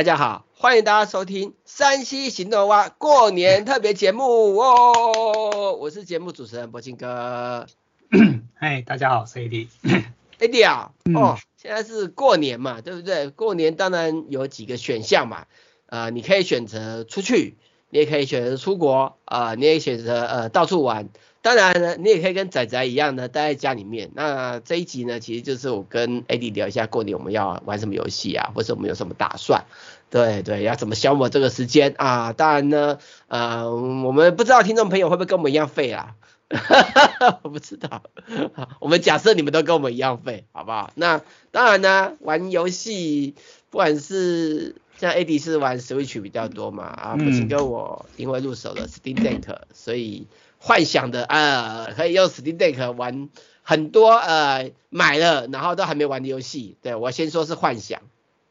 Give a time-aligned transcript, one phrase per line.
[0.00, 7.66] 哎，大家好，欢迎大家收听山西行动蛙过年特别节目哦，我是节目主持人博金哥。
[8.56, 9.68] 嗨，大家好，我是 AD。
[10.40, 13.28] AD 啊，哦，现在是过年嘛，对不对？
[13.28, 15.44] 过年当然有几个选项嘛，
[15.84, 17.58] 呃，你可以选择出去，
[17.90, 21.10] 你也可以选择出国，啊、呃，你也选择呃到处玩。
[21.42, 24.10] 当然呢，你也可以跟仔仔一样呢，待在家里面。
[24.14, 29.64] 那这一集呢，其实就是我跟 AD 聊一下过年我们要玩什么游戏啊，或者我们有什么打算。
[30.10, 32.32] 对对，要怎么消磨这个时间啊？
[32.32, 36.14] 当然呢，呃，我们不知道听众朋友会不会跟我们一样废啦？
[37.42, 38.02] 我不知道。
[38.80, 40.90] 我们假设你们都跟我们一样废，好不好？
[40.96, 43.34] 那当然呢，玩游戏，
[43.70, 50.26] 不管是像 AD 是玩 Switch 比较多嘛，啊，不是跟我因为入手了 Steam Deck，所以。
[50.62, 53.30] 幻想的呃，可以用 Steam Deck 玩
[53.62, 56.76] 很多呃买了然后都还没玩的游戏。
[56.82, 58.02] 对，我先说是幻想，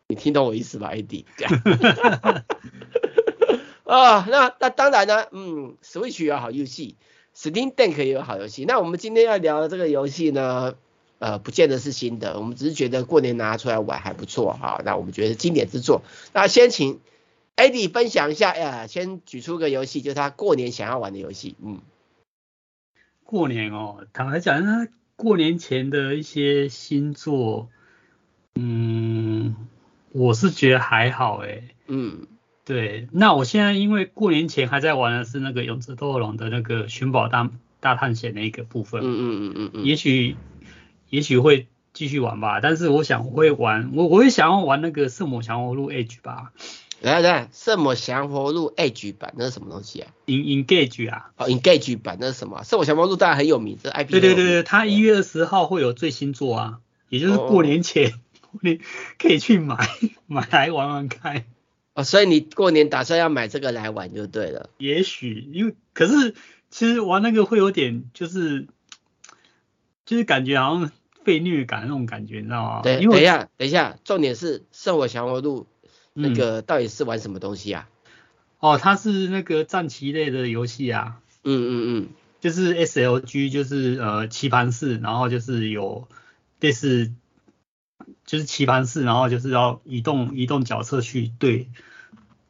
[0.09, 1.23] 你听懂我意思吧，AD？
[3.85, 6.95] 啊，那那当然呢，嗯，Switch 有好游戏
[7.35, 8.65] ，Steam Deck 也有好游戏。
[8.65, 10.73] 那我们今天要聊的这个游戏呢，
[11.19, 14.81] 呃，不见得是新的，我们只是觉得过年拿出来玩还不错哈。
[14.83, 16.01] 那我们觉得是经典之作。
[16.33, 16.99] 那先请
[17.55, 21.81] AD 分享一下，呃，先举出个游戏，就是他过年想要玩的游戏，嗯。
[23.23, 27.69] 过年哦，坦白讲，他过年前的一些新作，
[28.55, 29.55] 嗯，
[30.11, 32.27] 我是觉得还好哎，嗯，
[32.65, 37.49] 对，那我现在因为过年前还在玩的是那个勇者斗恶龙的那个寻宝大
[37.79, 40.35] 大探险那个部分，嗯嗯嗯嗯嗯，也许
[41.09, 46.51] 也许会继续玩吧，但是我想我会玩，我我会想要玩那个圣母降魔录 Edge 吧。
[47.01, 52.61] 来来，圣魔降魔录 Edge 版那是什么东西啊？Engage 啊，哦，Engage 版那是什么？
[52.65, 54.09] 圣母降魔录当然很有名，这 IP。
[54.09, 58.13] 对对对对，它一月二十号会有最新作啊，也就是过年前，你、
[58.51, 58.59] 哦、
[59.17, 59.77] 可以去买
[60.27, 61.45] 买来玩玩看。
[61.93, 64.69] 哦，所以你过年打算要买这个来玩就对了。
[64.77, 66.35] 也许，因为可是
[66.69, 68.67] 其实玩那个会有点就是
[70.05, 70.91] 就是感觉好像
[71.23, 72.81] 被虐感那种感觉，你知道吗？
[72.81, 75.67] 对，等一下等一下，重点是圣火降魔录。
[76.13, 77.87] 那个到底是玩什么东西啊？
[78.59, 81.21] 哦，它是那个战棋类的游戏啊。
[81.45, 82.09] 嗯嗯嗯，
[82.41, 86.09] 就是 SLG，就是呃棋盘式，然后就是有
[86.59, 87.13] 类似
[88.29, 91.67] 就是棋盘式，然后就是要移动移动角色去对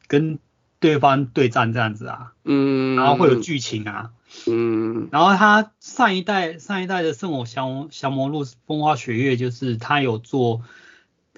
[0.06, 0.38] 跟
[0.78, 2.34] 对方对战这样子啊。
[2.44, 2.96] 嗯。
[2.96, 4.10] 然后会有剧情啊。
[4.46, 5.08] 嗯。
[5.10, 10.60] 然后他上一代上一代的圣火降降魔录风花雪月，就是他有做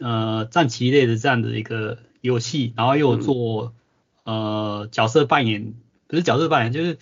[0.00, 1.98] 呃战棋类的这样的一个。
[2.22, 3.74] 游戏，然后又有做、
[4.22, 5.74] 嗯、呃角色扮演，
[6.06, 7.00] 不是角色扮演，就是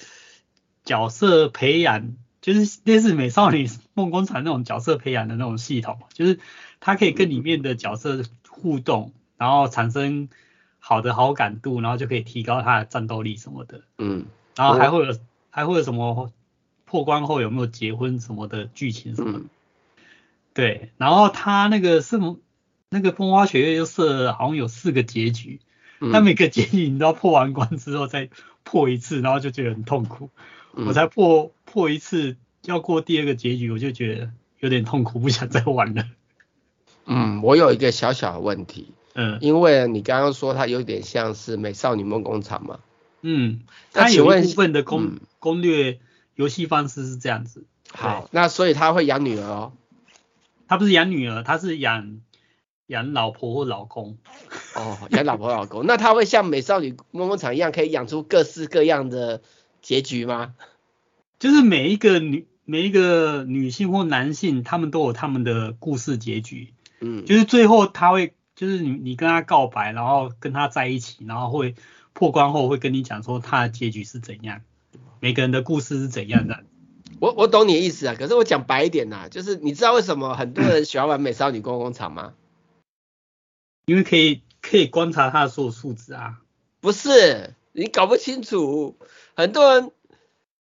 [0.82, 6.40] 角色培养，就是类似美少女梦工厂那种角色培养的那种系统，就是
[6.80, 10.28] 它可以跟里面的角色互动，然后产生
[10.80, 13.82] 好的好感度，然后就可以提高他的战斗力什么的。
[13.98, 14.26] 嗯，
[14.56, 15.18] 然后还会有、哦、
[15.50, 16.32] 还会有什么
[16.84, 19.38] 破关后有没有结婚什么的剧情什么的。
[19.38, 19.48] 嗯、
[20.54, 22.18] 对，然后他那个是。
[22.92, 25.60] 那个风花雪月就设了好像有四个结局，
[26.00, 28.30] 那、嗯、每个结局你都要破完关之后再
[28.64, 30.28] 破一次，然后就觉得很痛苦。
[30.74, 36.04] 嗯、我才破破一次，要过第二个结局，我就觉得有点痛苦，不想再玩了。
[37.10, 42.78] 嗯，我有一个小小的问题，嗯，因为你刚刚说它有点像是美少女梦工厂嘛，
[43.22, 43.60] 嗯，
[43.92, 45.98] 它有一部分的攻、嗯、攻略
[46.36, 47.64] 游戏方式是这样子。
[47.92, 49.72] 好，那所以他会养女儿哦？
[50.68, 52.20] 他不是养女儿，他是养。
[52.86, 54.18] 养老婆或老公，
[54.74, 59.42] 哦，养老婆老公，那他会像美少女梦工厂一样，可以养出各式各样的
[59.80, 60.54] 结局吗？
[61.38, 71.74] 就是每一个女每一个女性或男性，他们都有他们的故事结局，嗯，就是最后他会，就是你你跟他告白，然后跟他在一起，然后会
[72.12, 74.60] 破关后会跟你讲说他的结局是怎样，
[75.20, 76.64] 每个人的故事是怎样的。
[77.20, 82.34] 我我懂你的意思啊，可是我讲白一点呐、啊，就是你知道为什么很多人喜欢玩美少女梦工厂吗？
[83.86, 86.40] 因为可以可以观察他的所有数值啊，
[86.80, 88.96] 不是你搞不清楚，
[89.34, 89.90] 很多人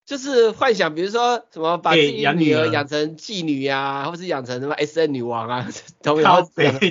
[0.07, 5.69] 就是幻想，比如说什么把自己的女儿养成妓女啊，或是养成什么 S N 女王啊，
[6.03, 6.27] 都有。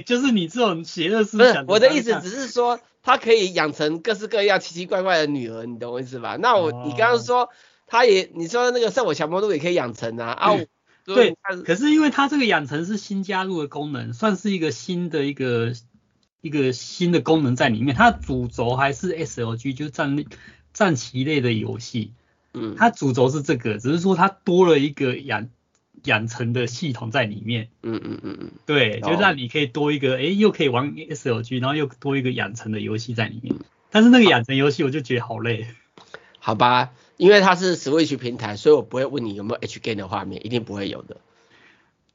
[0.05, 1.65] 就是你这种邪恶思想。
[1.67, 6.37] 我的意思只是说，他可以养成各式各样奇奇怪怪的女儿，你懂我意思吧？
[6.39, 7.49] 那我、哦、你刚刚说
[7.87, 10.55] 他也你说那个圣火强魔录也可以养成啊啊，
[11.05, 11.35] 对，
[11.65, 15.73] 可是因为它这个养成是新加入的功能，算是一个新的一个。
[16.41, 20.25] 一个新的功能在里面，它主轴还是 SLG，就是战
[20.73, 22.11] 战棋类的游戏。
[22.53, 25.49] 嗯，它主轴是这个，只是说它多了一个养
[26.03, 27.69] 养成的系统在里面。
[27.81, 28.51] 嗯嗯嗯嗯。
[28.65, 33.55] 对，就让你可以多一个，哎，又可以玩 SLG，然后又多一个养成的游戏在里面。
[33.89, 35.67] 但是那个养成游戏我就觉得好累。
[36.39, 41.17] 好吧，因为它是 Switch 平台，所以我不会问你有没有 H game 的画面，一定不会有的。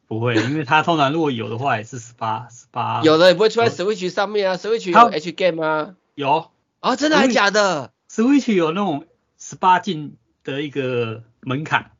[0.06, 3.02] 不会，因为它通常如果有的话也是十八十八。
[3.02, 5.96] 有的也不会出在 Switch 上面啊，Switch 有 H game 吗？
[6.14, 6.50] 有。
[6.80, 9.06] 哦，真的还假的？Switch 有那种
[9.38, 10.16] 十八禁
[10.52, 11.90] 的一个门槛。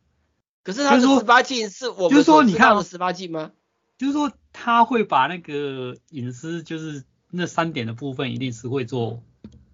[0.62, 3.52] 可是他说十八禁是我们说你看的十八禁吗？
[3.98, 9.22] 就是说他会把那个隐私，就是那三点的部分，一定是会做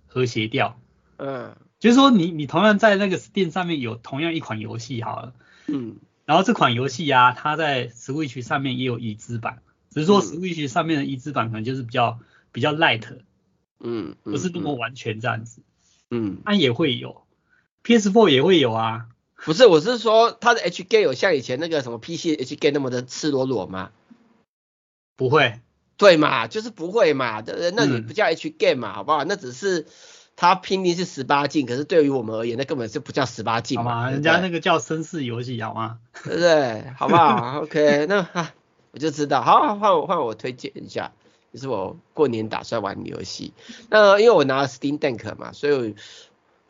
[0.07, 0.79] 和谐掉。
[1.17, 1.57] 嗯。
[1.79, 5.35] 就是说你你同样在那个 Steam 上面有同样一款游戏好了。
[5.67, 5.97] 嗯。
[6.25, 12.19] 然后这款游戏啊，它在 Switch 上面也有移植版，只是说 Switch 上面的移植版可能就是比较
[12.53, 13.05] 比较 light。
[13.81, 14.17] 嗯。
[14.23, 15.61] 不是那么完全这样子。
[16.11, 16.39] 嗯。
[16.45, 17.24] 它也会有
[17.85, 19.07] ，PS4 也会有啊。
[19.45, 23.91] 不是，我是说它的 H game 有像以前那个什么 PC H game 那么的赤裸裸吗？
[25.17, 25.61] 不会。
[25.97, 27.43] 对嘛，就是不会嘛，
[27.77, 29.23] 那你不叫 H game 嘛，好不好？
[29.25, 29.87] 那只是
[30.35, 34.11] 它拼命是十八禁，可是对于我们而言，那根本就不叫十八禁嘛。
[34.11, 35.99] 人家那个叫绅士游戏，好吗？
[36.25, 36.91] 对不对？
[36.97, 37.61] 好不好？
[37.69, 38.55] OK，那哈，
[38.93, 39.43] 我就知道。
[39.43, 41.13] 好，换我换我推荐一下，
[41.53, 43.53] 就是我过年打算玩的游戏。
[43.91, 45.95] 那因为我拿了 Steam Deck 嘛，所以。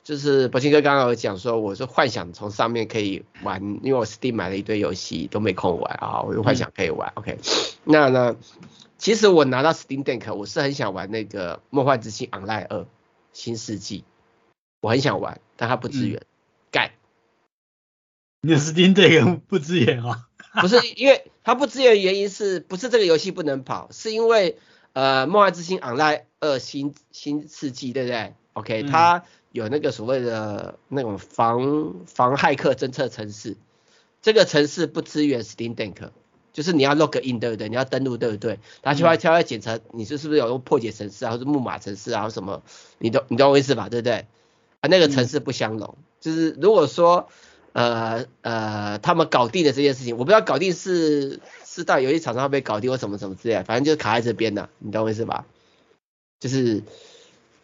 [0.05, 7.11] 就是柏青哥刚刚有讲说，我是幻想从上面可以玩，因为我 Steam 买了一堆游戏都没空玩啊，我就幻想可以玩。
[7.17, 7.39] 嗯、OK，
[7.85, 8.37] 那呢，
[8.99, 12.87] 其实我拿到 Steam Deck，我是很想玩那个《梦幻之星 Online 二：
[13.33, 14.01] 新世纪》，
[14.83, 16.21] 我很想玩，但它不支援，
[16.71, 16.93] 干、嗯。
[18.43, 20.29] 你的 Steam Deck 不支援啊？
[20.61, 23.89] 不是，因为它不支援，原因是不是这个游戏不能跑？
[23.91, 24.59] 是因为
[24.93, 29.25] 呃，《梦幻之星 Online 二：新新世纪》，对不对？OK，它。
[29.55, 33.57] 有那个所谓的那种防防骇客侦测程式，
[34.21, 36.11] 这个程式不支援 Steam Deck，
[36.53, 37.69] 就是你要 log in 对不对？
[37.69, 38.59] 你要登录对不对？
[38.83, 42.65] 它就会它会检查你是是不是有用破解程式啊，或者木马程式啊，或什么，
[42.99, 43.89] 你懂你懂我意思吧？
[43.89, 44.27] 对不对？
[44.81, 47.29] 啊，那个程式不相容，就是如果说
[47.75, 55.47] 呃呃他们搞定了这件事情，我不知道搞定是是到游戏厂商被搞定或什么什么之类，反正就是卡在这边的，你懂我意思吧？
[56.41, 56.83] 就是。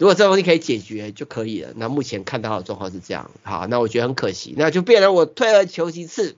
[0.00, 6.36] 如果这个东西可以解决就可以了，那目前看到的状况是这样，好，那我觉得很可惜，那就变成我退而求其次，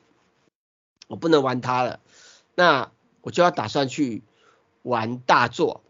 [1.06, 2.00] 我不能玩它了，
[2.56, 4.25] 那我就要打算去
[4.82, 5.81] 玩大作，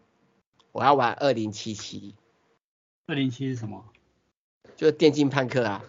[0.71, 2.13] 我要玩二零七七。
[3.07, 3.83] 二零七是什么？
[4.75, 5.83] 就是电竞判客啊。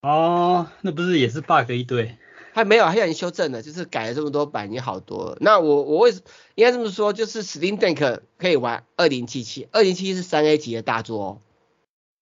[0.00, 2.18] 哦，那不是也是 bug 一堆？
[2.54, 5.38] 还没有，还已经修正了，就是改了这么多版，已经好多了。
[5.40, 6.20] 那我我为什
[6.54, 11.38] 应该这么说，就是 Steam Deck 可以玩二零七七，二零七七是三 A 级的大作哦，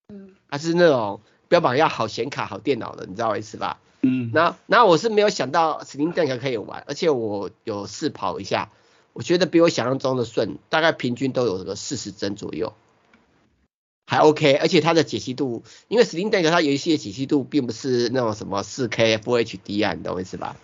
[0.08, 3.80] 嗯，它是那种标榜要好显卡、好电脑的，你知道我意思吧？
[4.02, 8.70] 嗯，那那我是没有想到 Steam Deck 可以玩，而且我有试跑一下，
[9.12, 12.72] 我觉得比我想象中的顺，大概平均都有个四十帧左右。
[14.10, 20.56] 还 OK，而且它的解析度，因为 Steam Deck 它游戏的解析度并不是那种什么 4K Full HD 啊，你懂我意思吧？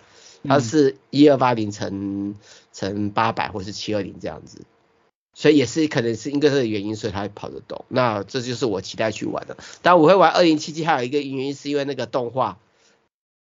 [0.43, 2.35] 它是一二八零乘
[2.73, 4.65] 乘八百或是七二零这样子，
[5.33, 7.85] 所以也是可能是因为这个原因，所以它会跑得动。
[7.87, 9.55] 那这就是我期待去玩的。
[9.81, 12.59] 但我会玩二零七七，还有一个原因是因为那个动画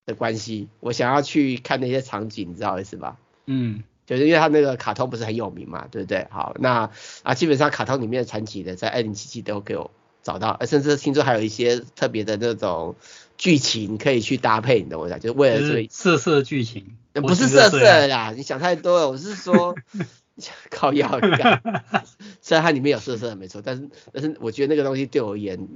[0.06, 3.16] 的关系，我想要去看那些场景，你知道我意思吧？
[3.46, 3.84] 嗯。
[4.06, 6.26] 就是因为他那个卡通不是很有名嘛，对不对？
[6.30, 6.90] 好，那
[7.22, 9.90] 啊基本上卡通里面的传奇的在二零七七都给我
[10.22, 12.96] 找到，甚至听说还有一些特别的那种
[13.38, 15.18] 剧情可以去搭配，你懂我意思？
[15.20, 19.10] 就是为了这个色色剧情，不是色色啦，你想太多了。
[19.10, 19.74] 我是说
[20.70, 21.62] 靠药感，
[22.42, 25.68] 虽然它里面有色色的没错，但是但是我觉得那个东西对我而言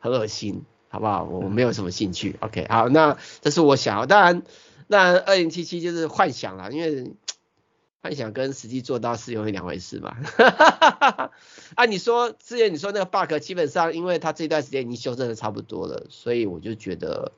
[0.00, 1.24] 很恶心，好不好？
[1.24, 2.36] 我没有什么兴趣。
[2.40, 4.42] OK，好，那这是我想要，当然。
[4.88, 7.12] 那二零七七就是幻想啦，因为
[8.02, 10.16] 幻想跟实际做到是有两回事嘛。
[11.74, 17.32] 啊，你说之前你说那个 bug，基本上因为它这段时间已经修正的差不多了，所以我就觉得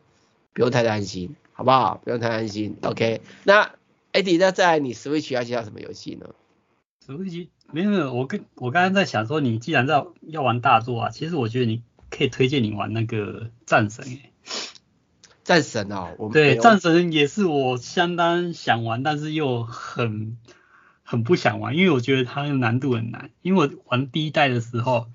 [0.53, 2.01] 不用太担心，好不好？
[2.05, 2.77] 不用太担心。
[2.83, 3.75] OK，那
[4.13, 6.35] Eddie，那在你 Switch 要介绍什么游戏呢
[7.07, 14.30] ？Switch 没有没有，我跟我刚刚在想说，你既然在要玩大作啊，其实我觉得你可以推荐你玩那个战神诶、欸。
[15.51, 20.39] 战神哦，我对战神也是我相当想玩，但是又很
[21.03, 23.31] 很不想玩，因为我觉得它的难度很难。
[23.43, 25.09] 因为我玩第一代的时候，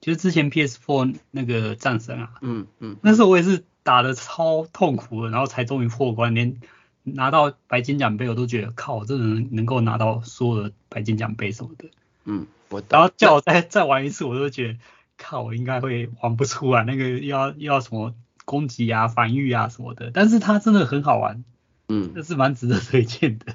[0.00, 6.60] 就是之前 PS4 那个战神啊，嗯嗯，那时候我也是打的超痛苦的，然后才终于破关，连
[7.02, 11.86] 拿到白金奖杯我都觉得靠，这人能够拿到所有的白金奖杯什么的，
[12.26, 14.78] 嗯，我然后叫我再 再玩一次，我都觉得
[15.18, 18.14] 靠，我应该会玩不出来，那个要要什么。
[18.50, 21.44] 攻击啊，防御啊什么的，但是它真的很好玩。
[21.88, 23.46] 嗯，这是蛮值得推荐的。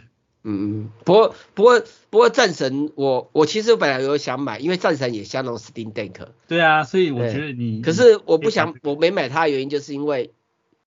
[0.43, 6.13] 嗯嗯，不过不过不过战神我我其实本来有想买，因为战神也相当 Steam Deck。
[6.47, 7.81] 对啊，所以我觉得你。
[7.81, 10.31] 可是我不想我没买它的原因就是因为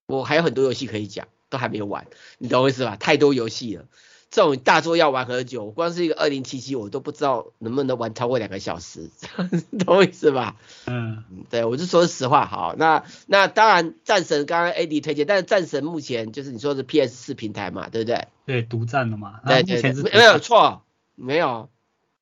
[0.06, 2.06] 我还有很多游戏可以讲，都还没有玩，
[2.38, 2.96] 你懂我意思吧？
[2.96, 3.84] 太多游戏了。
[4.30, 9.10] 这种大作要玩很久，我光是一个二零七七，我都不知道能不能玩超过两个小时，
[9.84, 10.56] 懂我意思吧？
[10.86, 12.44] 嗯，对，我就说实话。
[12.46, 18.28] 好，那那当然，战神刚刚 AD 推荐，但是战神目前就是你说是 PS 四平台嘛，对不对？
[18.44, 19.40] 对，独占的嘛。
[19.46, 20.82] 对对对，没有错，
[21.14, 21.70] 没有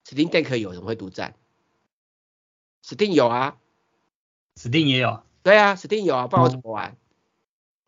[0.08, 1.34] ，Steam Deck 有人会独占
[2.84, 3.56] ，Steam 有啊
[4.54, 5.22] ，Steam 也有。
[5.42, 6.96] 对啊，Steam 有啊，不然我怎么玩？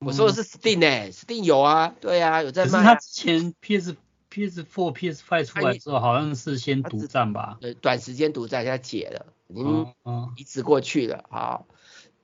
[0.01, 2.73] 嗯、我说的是 Steam 诶，Steam 有啊，对啊，有在卖、啊。
[2.73, 3.97] 可是他之前 PS
[4.31, 7.59] PS4、PS5 出来之后，好像是先独占吧？
[7.61, 9.87] 对，短时间独占，现在解了，已经
[10.37, 11.25] 移植过去了。
[11.31, 11.67] 好，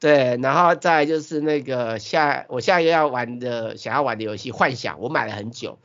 [0.01, 5.79] 对，然后再就是那个下，我下一个要玩的，想要玩的游戏《幻想》，我买了很久，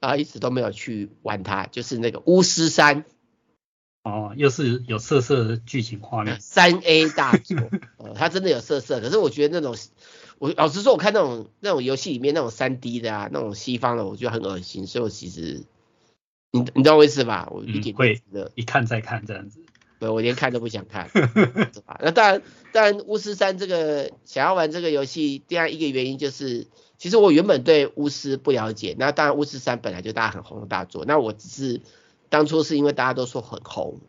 [0.00, 3.04] 啊，一直都没有去玩它，就是那个巫师三。
[4.02, 6.40] 哦，又是有色色的剧情画面。
[6.40, 7.58] 三 A 大作，
[7.98, 9.76] 呃，它真的有色色，可是我觉得那种。
[10.40, 15.64] 我老实说，我看那种那种游戏里面那种三 D 的啊，那种西方的，我觉得很恶心，所以我其实，
[16.50, 17.46] 你你懂我意思吧？
[17.52, 19.60] 我一点会的，一看再看这样子。
[19.98, 21.10] 对，我连看都不想看？
[22.00, 22.42] 那当然，
[22.72, 31.82] 当然，巫师三这个想要玩这个游戏，第二一个原因就是，其实我原本对巫师不了解，那当然巫师三本来就大家很红的大作，那我只是
[32.30, 34.00] 当初是因为大家都说很红，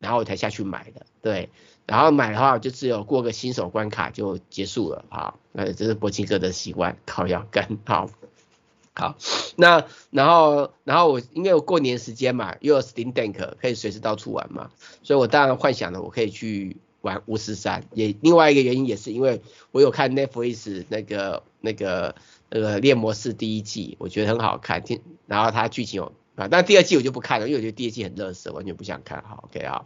[0.00, 1.50] 然后我才下去买的，对。
[1.86, 8.08] 然后买的话，就只有过个新手关卡就结束了，好，那这是柏青哥的习惯，靠腰杆，好，
[8.94, 9.16] 好，
[9.56, 14.70] 那然后然后我因为我过年时间嘛，又有 Steam Deck 可以随时到处玩嘛，
[15.02, 22.14] 所以我当然幻想了我可以去玩巫师三，也另外一个原因也是因为我有看 Netflix 那个那个
[22.48, 29.84] 那个猎魔士第一季，我觉得很好看，听，然后它剧情有啊，但第二季我就不看了，因为我觉得第二季很垃圾，完全不想看，好，OK 啊。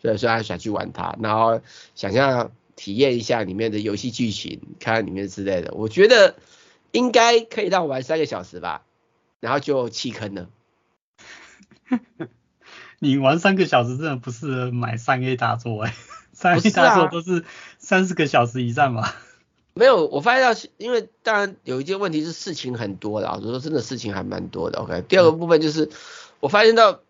[0.00, 1.60] 所以说还想去玩它，然后
[1.94, 5.74] 想要体验一下里面的游戏剧情，看看里面之类的。
[5.74, 6.36] 我觉得
[6.92, 8.82] 应该可以让我玩三个小时吧，
[9.40, 10.48] 然后就弃坑了。
[12.98, 15.94] 你玩三个小时真的不适合买三 A 大作哎，
[16.32, 17.44] 三 A 大作都是
[17.78, 19.02] 三四个小时以上吧？
[19.02, 19.16] 啊、
[19.74, 24.78] 没有，我发现到，因为当然有一件问题是事情很多的，我说真的事情还蛮多的。
[24.80, 25.90] OK，第二个部分就是、嗯、
[26.40, 27.00] 我发现到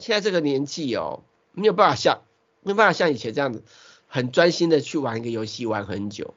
[0.00, 1.22] 现在这个年纪哦。
[1.58, 2.22] 没有办法像
[2.62, 3.62] 没有办法像以前这样子
[4.06, 6.34] 很专心的去玩一个游戏玩很久，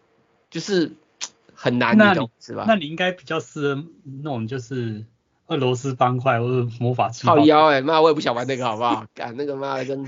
[0.49, 0.91] 就是
[1.53, 2.65] 很难，你懂是吧？
[2.67, 5.05] 那你应该比较适合那种就是
[5.47, 7.25] 俄罗斯方块或者魔法气。
[7.25, 9.05] 靠腰哎、欸，妈我也不想玩那个好不好？
[9.15, 10.03] 干那个妈跟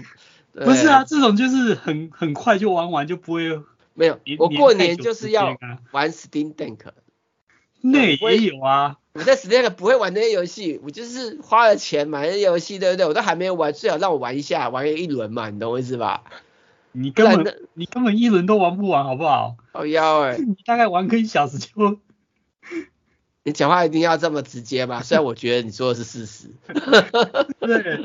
[0.54, 3.62] 不是啊，这种就是很很快就玩完就不会
[3.94, 4.20] 没有。
[4.38, 5.58] 我过年就是要
[5.92, 6.78] 玩 Steam Deck。
[7.82, 13.06] 那也有啊，我在 Steam 不会玩那些游戏，我就是花了钱买那些游戏，对不对？
[13.06, 16.24] 我都还没有玩，最好让我玩一下，玩一轮嘛，你懂我意思吧？
[16.92, 19.56] 你根本你根本一轮都玩不完，好不好？
[19.72, 20.38] 好妖哎！
[20.42, 22.00] 你大概玩个一小时就，
[23.44, 25.02] 你讲话一定要这么直接吗？
[25.04, 26.48] 虽然我觉得你说的是事实。
[27.60, 28.00] 对，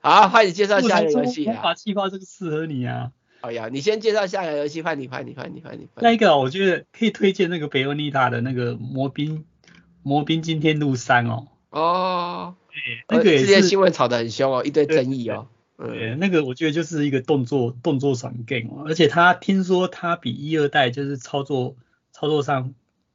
[0.00, 1.52] 好，欢迎介绍下一个游戏啊。
[1.54, 3.12] 魔法气泡这个适合你啊。
[3.40, 5.88] 好呀，你先介绍下一个游戏，换你，换你，换你，换你。
[5.96, 9.44] 那一个我觉得可以推荐那个贝欧尼塔的那个魔兵
[10.02, 11.48] 魔兵今天入三哦。
[11.70, 12.54] 哦。
[12.68, 13.46] 对，那个也是。
[13.46, 15.48] 之前新闻炒得很凶哦，一堆争议哦。
[15.76, 21.76] 对，对，对，那个我觉得就是一个动作动作爽 game，而且他听说他比一二代就是操作
[22.12, 22.74] 操作上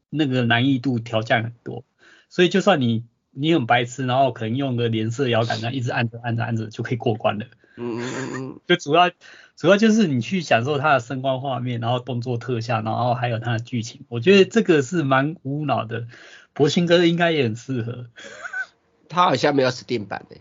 [0.10, 1.84] 那个难易度调降很多，
[2.30, 7.46] 所以就算你你很白痴，然后可能用个连射摇杆，那一直按着按着按着就可以过关了。
[7.78, 8.60] 嗯嗯嗯嗯。
[8.68, 9.12] 就主要。
[9.60, 16.06] 主要就是你去享受它的声光画面，然后动作特效，然后还有它的剧情，我觉得这个是蛮无脑的。
[16.58, 18.08] 柏青哥应该也很适合。
[19.08, 20.36] 他好像没有 Steam 版的。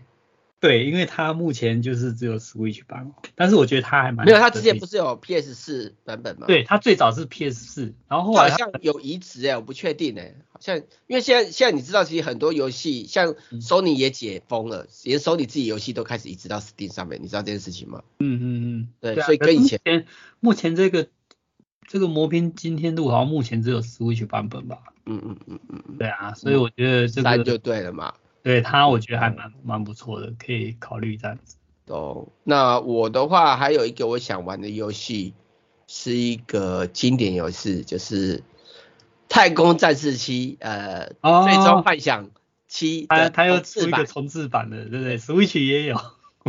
[0.59, 6.47] 对，因为他目前就是只有 Switch 版，但是我觉得他还蛮没有，他之前不是有 PS 四版本吗？
[6.47, 18.01] 对，他最早是 PS 四，然后后来好像有移植哎，我不确定哎，好像因为现在现在你知道，其实很多游戏像 Sony 也解封了，连 Sony 自己游戏都开始移植到 Steam 上面，你知道这件事情吗？
[18.17, 19.79] 嗯嗯嗯，对，所以跟以前
[20.39, 21.07] 目前这个
[21.87, 24.77] 这个魔兵惊天度好像目前只有 Switch 版本吧？
[25.05, 28.13] 嗯嗯嗯嗯嗯，对啊，所以我觉得这个就对了嘛。
[28.43, 31.55] 对它，我觉得还蛮蛮不错的，可以考虑这样子。
[31.87, 35.33] 哦，那我的话还有一个我想玩的游戏，
[35.87, 38.39] 是一个经典游戏，就是
[39.29, 42.29] 《太空战士七》呃，哦、最终幻想
[42.67, 43.05] 七。
[43.07, 45.97] 它它又出一个重制版的，对不对？Switch 也有，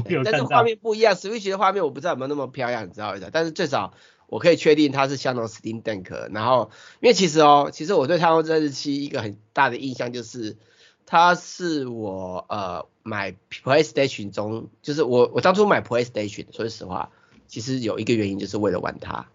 [0.09, 3.21] 有但是画面不一样，Switch 的画面我不知道有没有那么漂亮，你知道吗？
[3.33, 3.95] 但是最少
[4.28, 6.32] 我可以确定它是相同 Steam Deck。
[6.32, 6.70] 然后，
[7.00, 10.56] 因为其实哦，其实我对《太空战士七》一个很大的印象就是，
[11.06, 17.11] 它是我呃买 PlayStation 中，就是我我当初买 PlayStation，说实话，
[17.47, 19.26] 其实有一个原因就是为了玩它。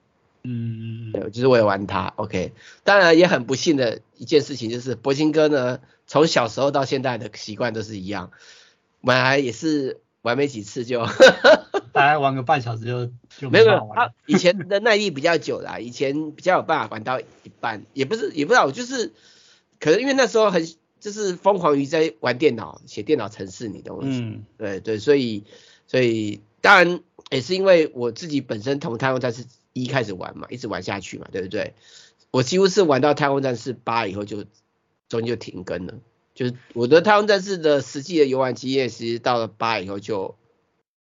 [0.44, 2.14] 嗯，对，就是为了玩它。
[2.18, 8.32] OK，当然也很不幸的一件事情就是，柏青哥呢，从小时候到现在的习惯都是一样，
[9.02, 11.06] 本来也是玩没几次就，
[11.94, 13.06] 大概玩个半小时就
[13.38, 13.92] 就没有没有。
[13.94, 17.26] 他以前的耐力比较久啦， 以前比较有办法玩到一
[17.60, 19.14] 半，也不是也不知道，就是
[19.80, 20.68] 可能因为那时候很
[21.00, 24.20] 就是疯狂于在玩电脑，写电脑程式，你懂我意思？
[24.22, 25.44] 嗯，对对，所以
[25.86, 27.00] 所以当然
[27.30, 29.46] 也是因为我自己本身同太空战士。
[29.76, 31.74] 一开始玩嘛，一直玩下去嘛，对不对？
[32.30, 34.44] 我几乎是玩到《太空战士八》以后就
[35.10, 35.96] 中间就停更了，
[36.34, 40.36] 就是我的《太空战士》的实际的游玩经验，其实到了八以后就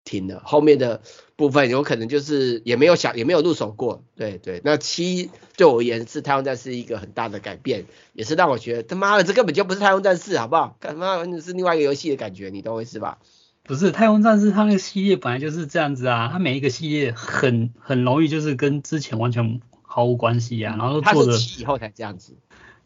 [0.03, 1.01] 停了，后面的
[1.35, 4.61] 部分有可能就是也没有想也没有入手过，对对。
[4.63, 10.77] 那七对我而言是《太空战士》一个很大的改变，也是让我觉得他妈的这根本就不是《太空战士》，好不好？
[10.79, 13.17] 他妈的是另外一个游戏的感觉，你懂我意思吧？
[13.63, 22.37] 不是太空战士，它那个系列本来就是这样子啊，它每一个系列很很容易就是跟之前完全毫无关系啊，然后做的以后才这样子，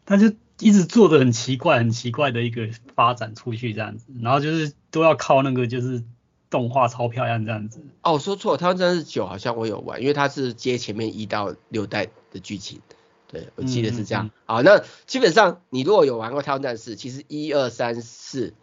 [0.04, 0.32] 他就
[0.62, 6.02] 一直做的很奇怪，很奇怪的一个发展出去这样子，然后就是都要靠那个就是
[6.48, 7.84] 动画超漂亮这样子。
[8.02, 12.80] 哦，我说错，太空战士九好像我有玩，因为它是接前面一到六代的剧情，
[13.28, 14.26] 对我记得是这样。
[14.26, 18.54] 嗯嗯嗯好，那基本上你如果有玩过太空战士，其实一二三四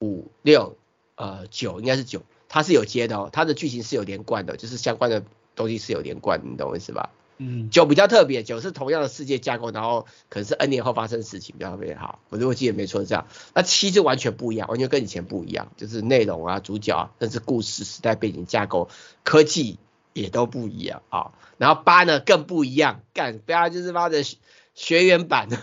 [0.00, 0.76] 五六。
[1.20, 5.24] 呃，九应该是九，它是有接的哦，它的剧情是有连贯的，就是相关的
[5.56, 7.10] 东西是有连贯，你懂我意思吧？
[7.38, 13.28] 嗯，九比较特别，九是同样的世界架构，然后可能是 N 年后发生的事情比较特别好，我如果记得没错是这样。
[13.54, 18.90] 那七就完全不一样，完全跟以前不一样，就是内容啊、主角啊，甚至故事、时代背景、架构、
[19.22, 19.78] 科技
[20.12, 21.30] 也都不一样啊。
[21.58, 24.24] 然后八呢更不一样，干八就是妈的
[24.74, 25.58] 学员版的，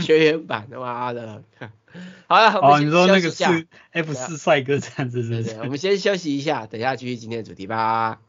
[0.00, 1.44] 学员版的 妈的。
[2.26, 5.56] 好了，哦，你说那个是 F 四帅哥这样子是不是？
[5.60, 8.20] 我们先休息一下，等一下继续今天的主题吧。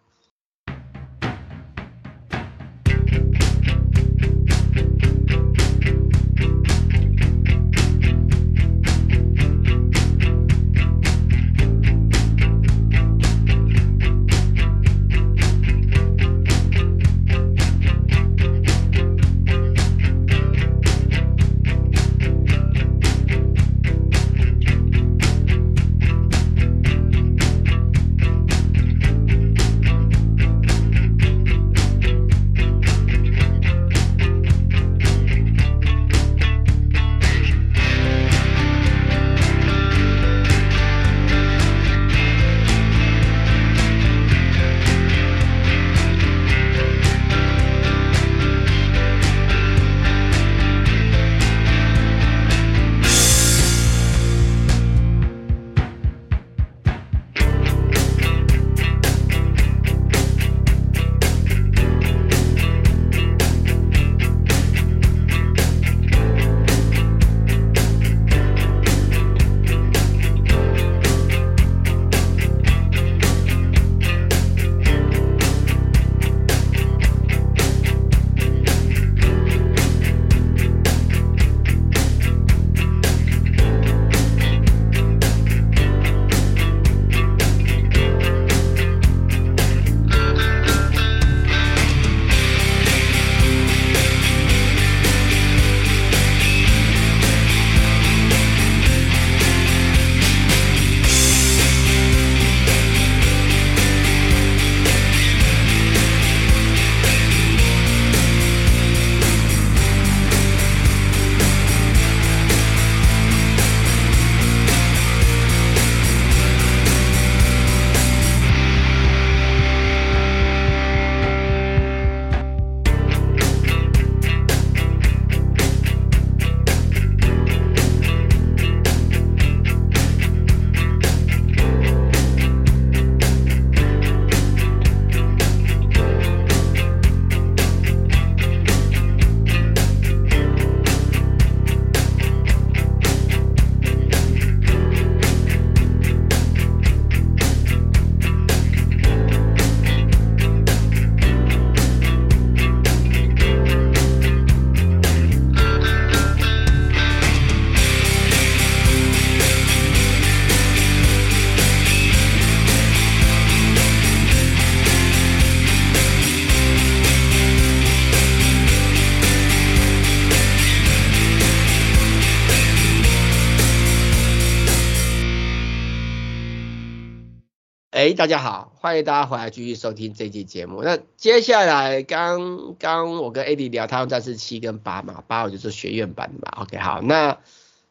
[178.19, 180.83] 大家好，欢迎大家回来继续收听这期节目。
[180.83, 186.63] 那接下来刚刚我跟 AD 聊，他用战士七跟八嘛，八我就是学院版的嘛。
[186.63, 187.37] OK，好，那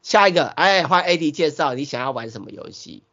[0.03, 3.05] 下一个，哎，换 AD 介绍，你想要玩什么游戏？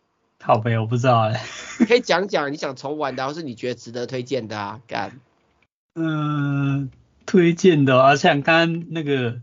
[0.43, 1.41] 好呗，我不知道哎，
[1.87, 4.81] 可以讲讲你想重玩的，或是你觉得值得推荐的啊？
[4.85, 5.21] 干，
[5.95, 6.91] 嗯，
[7.25, 9.37] 推荐的啊，像刚刚那个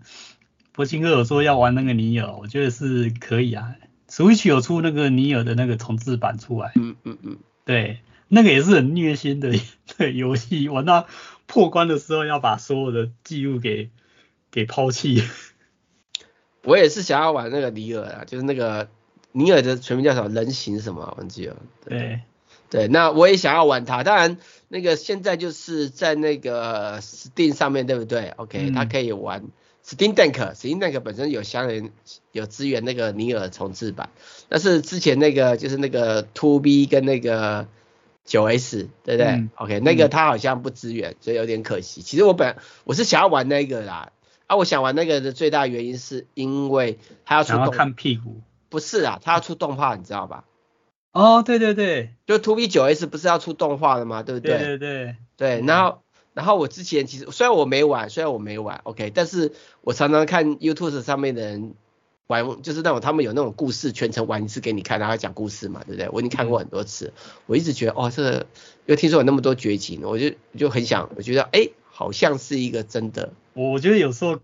[0.72, 3.76] 博兴哥有说要玩那个尼尔，我觉得是可以啊。
[4.10, 9.52] Switch 有出那个尼尔的那个重置版出来，嗯嗯嗯，对，那个也是很虐心的
[9.96, 11.06] 对游戏，玩到
[11.46, 13.90] 破关的时候要把所有的记录给
[14.50, 15.22] 给抛弃。
[16.64, 18.88] 我也是想要玩那个尼尔啊，就是那个。
[19.34, 20.28] 尼尔的全名叫什么？
[20.28, 21.14] 人形什么？
[21.16, 21.56] 忘记了。
[21.86, 22.20] 对
[22.68, 24.04] 对，那我也想要玩它。
[24.04, 24.36] 当然，
[24.68, 29.44] 那个现在就是在那个 Steam 上面对不对？OK，它可以玩
[29.84, 31.90] Steam Deck，Steam Deck 本身有相连
[32.32, 34.10] 有支援那个尼尔重置版，
[34.48, 37.66] 但是之前那个就是那个 Two B 跟那个
[38.24, 42.02] 九 S，对不对、嗯、？OK，那个它好像不支援，所以有点可惜。
[42.02, 44.12] 其实我本我是想要玩那个啦，
[44.46, 48.40] 啊，我想玩那个的最大原因是因为它要出动看屁股。
[48.68, 50.44] 不是啊，它要出动画，你知道吧？
[51.12, 54.22] 哦，对对对，就 To B 九 S 不是要出动画的吗？
[54.22, 54.56] 对不对？
[54.56, 55.66] 对对对，对。
[55.66, 56.01] 然后，
[56.34, 61.74] 然后我之前其实虽然我没玩，虽然我没玩，OK，但是我常常看 YouTube 上面的人
[62.26, 66.08] 玩，就是那种他们有那种故事全程玩一次给你看，然后讲故事嘛，对不对？
[66.10, 68.46] 我已经看过很多次，嗯、我一直觉得哦，这个
[68.86, 73.32] 因为听说有那么多绝情，我就就很想，我觉得哎，好像是一个真的。
[73.54, 74.38] 我觉得有时候。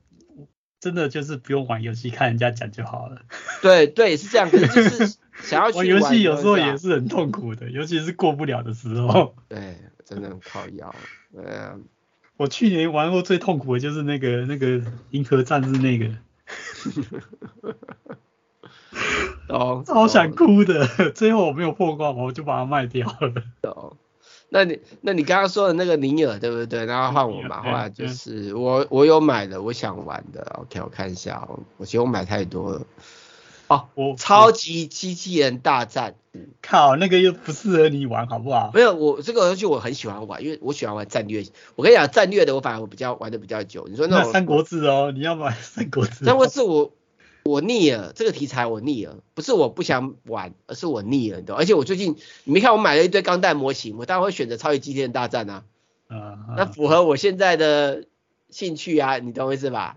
[0.80, 3.22] 真的就是不用玩游戏，看人家讲就好了。
[3.60, 4.48] 对对，是这样。
[4.48, 9.34] 可是 就是想要去玩游戏，有时候也是很痛苦的，尤其是过不了的时候。
[9.48, 9.76] 对，
[10.08, 10.94] 真的很靠腰。
[11.34, 11.76] 对啊，
[12.36, 16.10] 我去年玩过最痛苦的就是那个那个银河战士那个。
[19.48, 23.42] 哦，超想哭的，最后我没有破关，我就把它卖掉了。
[23.70, 23.96] 哦。
[24.50, 26.86] 那你那你刚刚说的那个尼尔对不对？
[26.86, 30.40] 然后换我嘛，后来就是我我有买的，我想玩的。
[30.58, 32.86] OK，我看一下哦，我觉得我买太多了。
[33.68, 36.14] 哦，我超级机器人大战。
[36.62, 38.70] 靠，那个又不适合你玩，好不好？
[38.74, 41.44] 没有，我这个游戏我很喜欢玩，因为我喜欢玩战略。
[41.76, 43.86] 我跟你讲，战略的我反而我比较玩的比较久。
[43.88, 46.24] 你说那种三国志哦，你要玩三国志。
[46.24, 46.92] 三国志我。
[47.44, 51.56] 我腻了，这个题材我腻了，不是我不想玩，而是我腻了，你懂？
[51.56, 55.64] 而且我最近，你没看我买了一堆钢弹模型，我当然会选择超级机器人大战啊，
[56.08, 58.04] 啊，那符合我现在的
[58.50, 59.96] 兴趣啊，你懂我意思吧？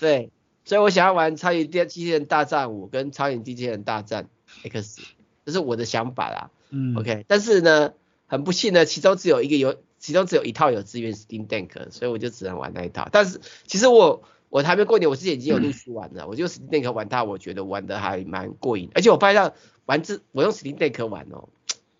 [0.00, 0.30] 对，
[0.70, 4.28] 所以我想要玩超级机器人大战五跟超级机器人大战
[4.62, 5.02] X，
[5.44, 6.52] 这是我的想法啦。
[6.68, 7.92] 嗯，OK，但是呢，
[8.28, 13.08] 很不幸呢，其中只有一个有，其中只有一套有支援 Steam Deck，所以我就只能玩那一套。
[13.10, 14.22] 但是其实我。
[14.48, 19.52] 我还没过年，我之前已经有陆续玩了，嗯、我就 Steam Deck 玩它，我觉得玩的还蛮过瘾，而且我发现
[19.86, 21.48] 玩这我用 Steam Deck 玩哦，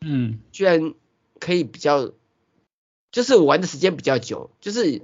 [0.00, 0.94] 嗯，居然
[1.38, 2.11] 可以比较，
[3.12, 5.00] 就是我玩的时间比较久，就是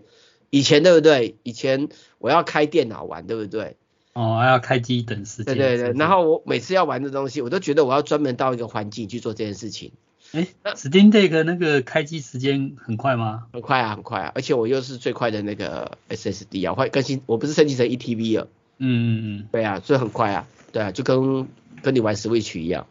[0.50, 1.36] 以前对不对？
[1.42, 3.76] 以前我要开电脑玩对不对？
[4.12, 5.56] 哦，要开机等时间。
[5.56, 9.92] 对对对，然后我每次要玩的东西，我都觉得我要专门到一个环境去做这件事情。
[10.32, 13.46] 哎，Steam Deck 那个开机时间很快吗？
[13.52, 18.48] 很快啊，很快啊，而且我又是最快的那个 SSD 啊，快更新，我不是升级成 ETB 了。
[18.78, 21.46] 嗯嗯嗯，对啊，所以很快啊，对啊，就跟
[21.82, 22.86] 跟你玩 Switch 一样，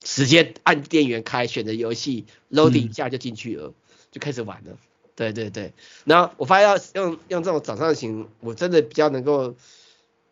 [0.00, 3.74] 直接按电源开，选择游戏，loading 一下就进去了，嗯、
[4.12, 4.78] 就开始玩了。
[5.14, 5.72] 对对对，
[6.04, 9.54] 然后我发现要用用这种早上型，我真的比较能够。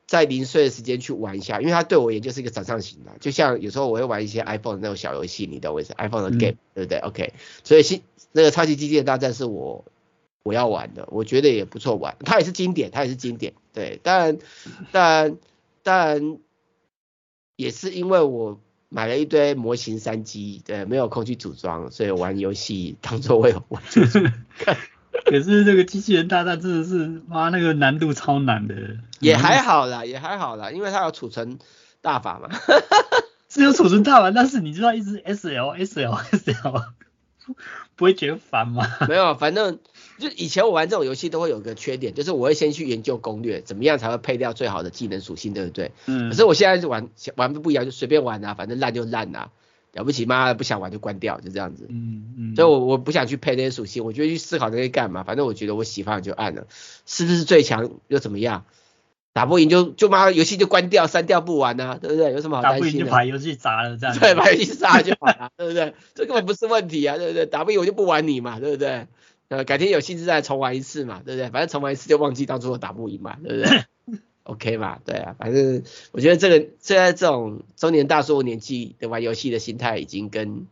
[0.07, 9.85] 在零碎的时间去玩一下，因为它对我也就是一个早上型的，就像有时候我会玩一些 iPhone 的那种小游戏，你懂我意思？iPhone 的 game，、嗯、对不对？OK，所以新那个超级机器人大战是我
[10.43, 14.39] 我要玩的，我觉得也不错玩，它也是经典，它也是经典，对，但
[14.91, 15.39] 但
[15.85, 16.39] 但
[17.55, 18.59] 也是因为我
[18.91, 23.83] 买了一堆模型三机，对，没有空去组装，所以玩游戏当作为玩。
[25.25, 28.75] 可是这个机器人大战真的是妈，那个难度超难的。
[29.21, 31.59] 也还好啦，也还好啦，因为它有储存
[32.01, 32.49] 大法嘛。
[33.49, 36.85] 是有储存大法，但是你知道一直 S L S L S L
[37.97, 38.87] 不会觉得烦吗？
[39.09, 39.79] 没有，反正
[40.21, 45.91] 就以前我玩这种游戏都会有个缺点，就是我会先去研究攻略，怎么样才会配掉最好的技能属性，对不对？
[46.07, 46.31] 嗯。
[46.31, 49.51] 可是我现在是玩玩不一样，就随便玩啊，反正烂就烂啊。
[49.93, 51.87] 了不起妈，不想玩就关掉，就这样子。
[51.89, 52.55] 嗯嗯。
[52.55, 55.25] 所以我我不想去配那些属性，我觉得去思考那些干嘛？
[55.25, 56.67] 反正我觉得我喜欢就按了，
[57.07, 58.65] 是不是最强又怎么样？
[59.33, 62.33] 打不赢就就妈游戏就关掉删掉不玩啊，对不对？
[62.33, 62.89] 有什么好担心的？
[62.89, 64.19] 打不赢就把游戏砸了这样。
[64.19, 65.95] 对，把游戏砸了就好了，对不对？
[66.15, 67.47] 这根本不是问题啊，对不对？
[67.47, 69.07] 打不赢我就不玩你嘛，对不对？
[69.51, 71.51] 呃，改天有兴致再重玩一次嘛，对不对？
[71.51, 73.85] 反正重玩一次就忘记当初我打不赢嘛，对不对
[74.45, 75.83] OK 嘛，对啊，反正
[76.13, 80.67] 我觉得这个现在这种中年大叔年纪的玩游戏的心态已经跟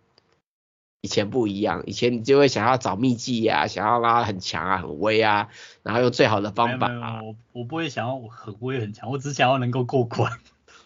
[1.01, 5.49] 以前不一样，以前你就会想要找秘技呀、啊，想要拉很强啊，很威啊，
[5.83, 7.23] 然后用最好的方法啊。
[7.23, 10.33] 我我不会想要很威很强，我只想要能够过关。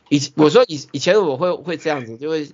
[0.08, 2.50] 以我说以以前我会会这样子，就会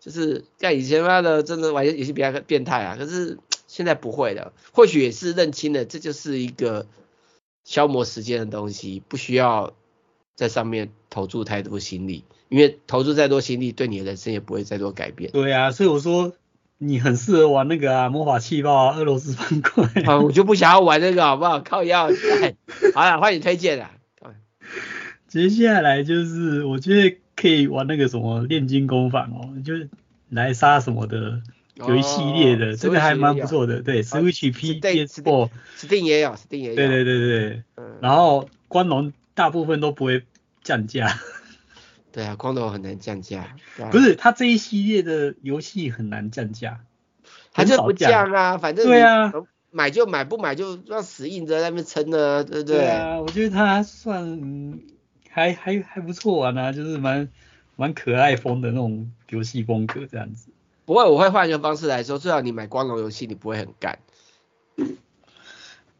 [0.00, 3.38] 就是像以前妈的真的玩游戏比较变态啊，可是
[3.78, 6.86] 现在不会了，或许也是认清了这就是一个。
[7.64, 9.74] 消磨时间的东西，不需要
[10.34, 15.30] 在上面投注太多心力，因为投注再多心力，对你的人生也不会再多改变。
[15.32, 16.32] 对啊，所以我说
[16.78, 19.84] 你很适合玩那个啊，魔法气泡啊，俄罗斯方块。
[20.10, 21.60] 啊，我就不想要玩那个，好不好？
[21.60, 22.08] 靠腰。
[22.94, 23.90] 好了，欢迎推荐啊。
[25.28, 29.90] 接下来就是我觉得可以玩那个什么炼金工坊哦，就是
[30.30, 31.42] 来杀什么的。
[31.86, 37.62] 有一系列的，这个还蛮不错的，对，Switch P PS4，Steam 也有，Steam 也有，对对对对，
[38.00, 40.24] 然后光荣大部分都不会
[40.62, 41.20] 降价，
[42.10, 43.54] 对啊，光荣很难降价，
[43.92, 46.80] 不是，它这一系列的游戏很难降价，
[47.52, 49.32] 它就不降啊，反正对啊，
[49.70, 52.78] 买就买，不买就让死硬在那边撑呢，对不对？
[52.78, 54.80] 对啊，我觉得它算
[55.30, 57.28] 还还还不错玩啊，就是蛮
[57.76, 60.50] 蛮可爱风的那种游戏风格这样子。
[60.88, 63.98] 不会，我会换一个方式来说，最好你买光荣游戏，你不会很干。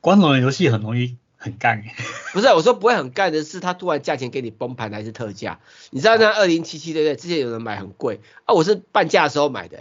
[0.00, 1.84] 光荣的游戏很容易很干。
[2.32, 5.60] 不是，我说不会很干的是，它突然价钱给你崩盘还是特价？
[5.90, 7.16] 你知道那二零七七对不对？
[7.16, 9.78] 之前有人买很贵啊，我是半价的时候买的。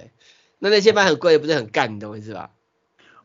[0.59, 2.49] 那那些卖很贵的不是很干，你懂我意思吧？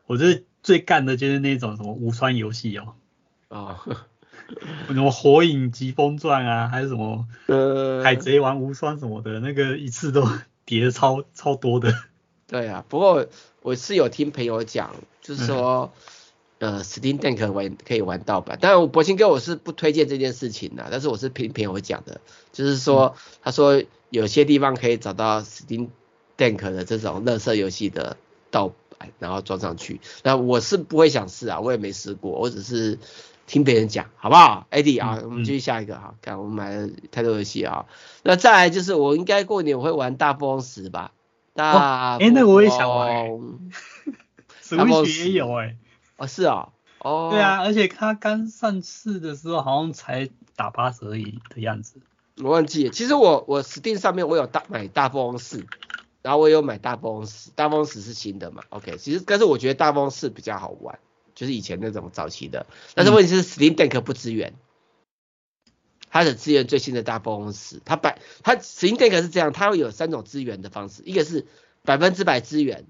[0.05, 2.93] 我觉得最干的就是那种什么无双游戏哦。
[3.49, 3.77] 哦。
[4.87, 10.25] 什么火影疾风传啊，还是什么呃海贼王无双什么的，那个一次都。
[10.65, 11.93] 叠的超超多的，
[12.47, 13.25] 对啊，不过
[13.61, 15.91] 我是有听朋友讲，就是说，
[16.59, 22.21] 嗯、呃，Steam Deck 玩可以玩盗版，当然我博鑫哥我是不推荐这件事情的，但是我是听朋友讲的，
[22.51, 25.89] 就是说，嗯、他说有些地方可以找到 Steam
[26.37, 28.17] Deck 的这种垃圾游戏的
[28.51, 32.99] 盗版，然后装上去，那我是不会想试啊，我也没试过，我只是。
[33.45, 36.15] 听别人讲，好不好？Eddie 啊，我们继续下一个哈。
[36.21, 37.85] 看我们买了太多游戏啊，
[38.23, 41.11] 那再来就是我应该过年我会玩大富翁十吧？
[41.53, 43.29] 大，哎，那个我也想玩。
[44.63, 45.75] Switch 也有哎。
[46.17, 46.69] 哦，是啊。
[46.99, 47.29] 哦。
[47.31, 51.99] 对啊，而且它刚上市的时候好像才打八折而已的样子。
[52.41, 55.67] 我忘记了，其实我我 Steam 上面我有大买大富翁四，
[56.23, 60.97] 然后我有买大富翁十，大富翁十是新的嘛？OK，其实但是我觉得大富翁四比较好玩。
[61.35, 62.65] 就是以前那种早期的，
[62.95, 64.53] 但是问题是 Steam Deck 不支援，
[66.09, 71.45] 它的支援最新的大富翁十，它百它 Steam Deck 是这样，它会有三种支援的方式，一个是
[71.83, 72.85] 百分之百支援，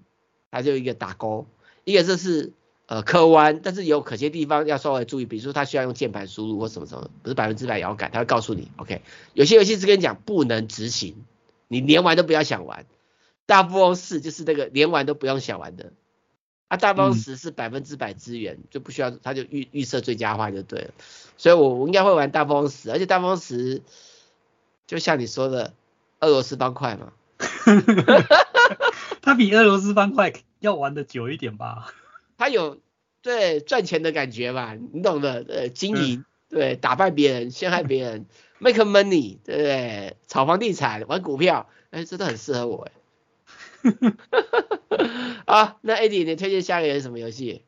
[0.51, 1.47] 它就一个打勾，
[1.85, 2.51] 一个就是
[2.85, 9.01] 呃刻弯，但是有可些地方要稍微注意，比如说它需要用键盘输入或什么什么，不是百分之百摇杆，它会告诉你，OK，
[9.33, 11.23] 有些游戏是跟你讲不能执行，
[11.67, 12.85] 你连玩都不要想玩，
[13.45, 15.93] 大富翁四就是那个连玩都不用想玩的。
[16.73, 20.89] 啊，大富翁十是百分之百资源，嗯、就不需要，他就预预设最佳化就对了。
[21.37, 23.83] 所以我我应该会玩大富翁十，而且大富翁十
[24.87, 25.73] 就像你说的
[26.19, 27.13] 俄罗斯方块嘛，
[29.21, 31.93] 它比俄罗斯方块要玩的久一点吧？
[32.39, 32.79] 它有
[33.21, 34.75] 对赚钱的感觉吧？
[34.93, 38.25] 你懂的，呃，经营、嗯、对打败别人、陷害别人，
[38.57, 40.17] make money 对不对？
[40.27, 42.91] 炒房地产、玩股票，哎、欸，真的很适合我哎。
[45.45, 47.63] 啊，那 Eddie 你推荐下一个是什么游戏？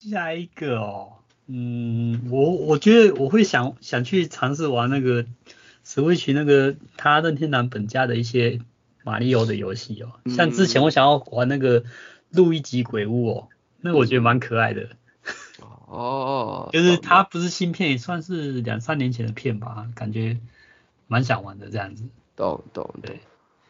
[0.00, 1.12] 下一个哦，
[1.46, 5.24] 嗯，我我觉得我会想想去尝试玩那个
[5.84, 8.60] Switch 那个他任天堂本家的一些
[9.04, 11.84] 马里奥的游戏哦，像之前我想要玩那个
[12.30, 13.48] 路易吉鬼屋哦，
[13.80, 14.90] 那个我觉得蛮可爱的。
[15.86, 20.38] 哦， 就是它不是新片，也算是两三年前的片吧，感觉
[21.06, 22.04] 蛮想玩的这样子。
[22.34, 23.20] 懂懂对。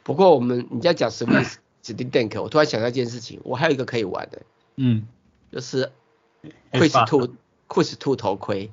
[0.02, 1.56] 不过我们你在讲 Switch
[1.94, 4.42] Steam Deck，我突然想到一件事情，我还有一个可以玩的，
[4.76, 5.06] 嗯，
[5.52, 5.92] 就是
[6.72, 7.28] Quest Two
[7.68, 8.70] Quest Two 头盔，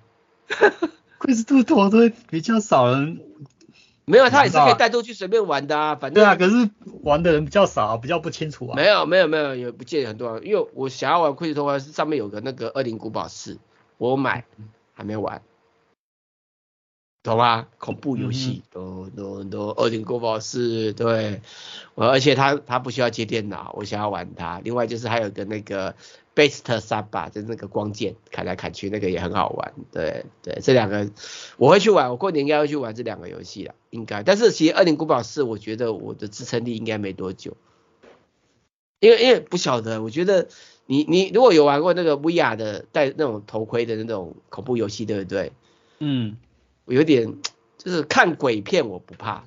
[1.20, 3.22] Quest Two 头盔比较少人，
[4.06, 6.70] 没有，它也是可以带出去随便玩的啊，反正对啊，可是
[7.04, 8.76] 玩的人比较少，比较不清楚啊。
[8.76, 13.60] 没有没有没有，也不见得很多人，因为我想要玩 Quest 头盔，上面有个那个二零古堡四，
[13.98, 14.44] 我买
[14.94, 15.42] 还没玩。
[17.24, 17.68] 懂吗？
[17.80, 21.42] 恐怖游戏，都都都，二零古堡是，对，
[21.96, 24.60] 而且它它不需要接电脑，我想要玩它。
[24.62, 25.96] 另外就是还有个那个
[26.36, 31.10] Best Saba，就是那个光剑砍来砍去那个也很好玩，对对，这两个
[31.56, 34.22] 我会去玩，我过年应该会去玩这两个游戏了，应该。
[34.24, 37.56] 但是其实二零古堡四我觉得我的支撑力应该没多久，
[39.00, 40.50] 因为因为不晓得，我觉得
[40.88, 45.54] 你你如果有玩过那个 VR 的戴那种头盔的那种恐怖游戏，对不对？
[46.00, 46.36] 嗯。
[46.86, 47.38] 我有点
[47.78, 49.44] 就是看鬼片我不怕，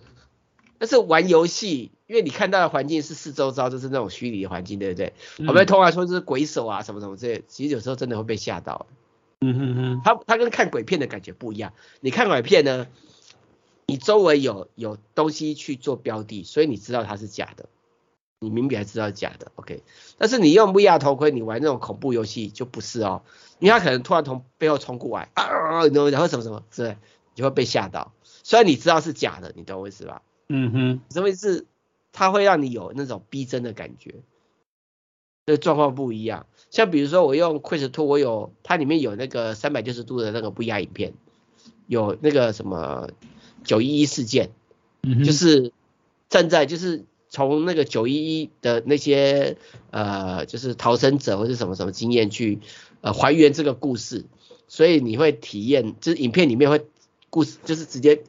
[0.78, 5.14] 但是玩游戏，因为你看到的环境是四周遭，就是那种虚拟的环境，对不对？
[5.38, 8.86] 嗯、我们通常说就是鬼手啊什么什么之类，其实有时候真的会被吓到。
[9.40, 11.72] 嗯哼哼，它它跟看鬼片的感觉不一样。
[12.00, 12.86] 你看鬼片呢，
[13.86, 17.68] 你周围有有东西去做标的，所以你知道它是假的，
[18.40, 19.82] 你明明还知道是假的，OK。
[20.18, 23.22] 但是你用 VR 头盔，你玩那种恐怖游戏就不是哦，
[23.58, 26.96] 因为他可能突然从背后冲过来啊，然后什么什么之类，
[27.36, 28.14] 你就会被吓到。
[28.42, 30.22] 虽然你知道是假的，你懂我意思吧？
[30.48, 31.66] 嗯哼，什么意思？
[32.12, 34.14] 它会让你有那种逼真的感觉。
[35.44, 41.12] 这状况不一样，像比如说我用 Quest 2，我有它里面有那个三百六十度的那个不压影片，
[41.86, 43.10] 有那个什么
[43.62, 44.50] 九一一事件，
[45.02, 45.72] 嗯，就是
[46.30, 49.56] 站在就是从那个九一一的那些
[49.90, 52.58] 呃就是逃生者或者什么什么经验去
[53.02, 54.24] 呃还原这个故事，
[54.66, 56.86] 所以你会体验就是影片里面会
[57.30, 58.22] 故事就是直接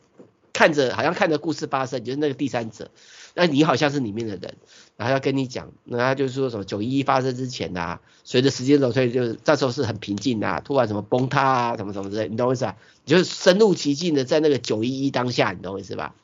[0.54, 2.90] 看着好像看着故事发生，就是那个第三者。
[3.34, 4.58] 那你好像是里面的人，
[4.96, 12.76] 然后要跟你讲，那他就是说什么九一一发生之前啊，随着时间走，退就是这时候是很平静啊，突然什么崩塌啊，什么什么之类，你懂我意思吧？
[13.06, 16.16] 你就是深入其境的在那个九一一当下，你懂我意思吧？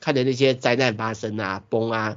[0.00, 2.16] 看着那些灾难发生啊，崩啊，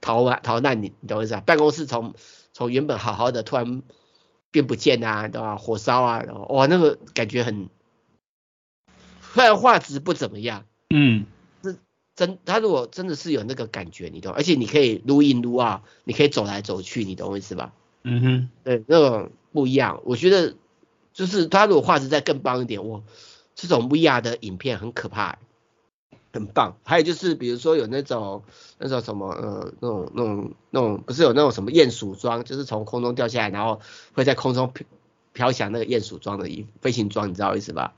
[0.00, 1.42] 逃啊逃难，你你懂我意思啊？
[1.44, 2.14] 办公室从
[2.54, 3.82] 从原本好好的突然
[4.50, 5.56] 变不见啊，对吧？
[5.56, 7.68] 火烧啊，哇那个感觉很，
[9.42, 11.26] 然画质不怎么样，嗯。
[11.62, 11.76] 是
[12.14, 17.72] 真，他如果真的是有那个感觉，你懂，而且你可以撸一撸啊，你可以走来走去，你懂我意思吧？
[18.04, 20.00] 嗯哼，对，那种不一样。
[20.04, 20.54] 我觉得
[21.12, 23.00] 就是他如果画质再更棒一点，哇，
[23.54, 25.38] 这种 VR 的影片很可怕，
[26.32, 26.76] 很棒。
[26.84, 28.44] 还有就是比如说有那种
[28.78, 33.80] 那种什么呃那种那种那种不是有那种什么鼹鼠装，就是从空中掉下来，然后
[34.12, 34.86] 会在空中飘
[35.32, 37.94] 飘翔那个鼹鼠装的衣服飞行装，你知道意思吧？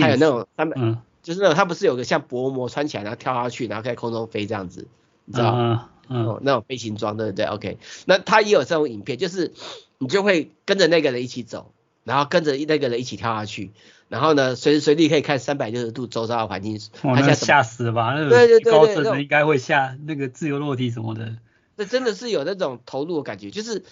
[0.00, 0.76] 还有那种三百。
[0.80, 4.88] 嗯就是那种，它不是有个像薄膜穿起来，然后跳下去，然后在空中飞这样子，
[5.24, 5.88] 你知道吗？
[6.08, 9.52] 嗯，嗯，那种飞行装，对不对？OK，那它也有这种影片，就是
[9.98, 13.70] 你就会跟着那个人一起走，然后跟着那个人一起跳下去，
[14.08, 16.80] 然后呢，随时随地可以看三百六十度周遭的环境。
[17.04, 18.16] 哇，那吓死了吧？
[18.16, 21.36] 对对对，高应该会吓那个自由落体什么的。
[21.76, 23.84] 这真的是有那种投入的感觉，就是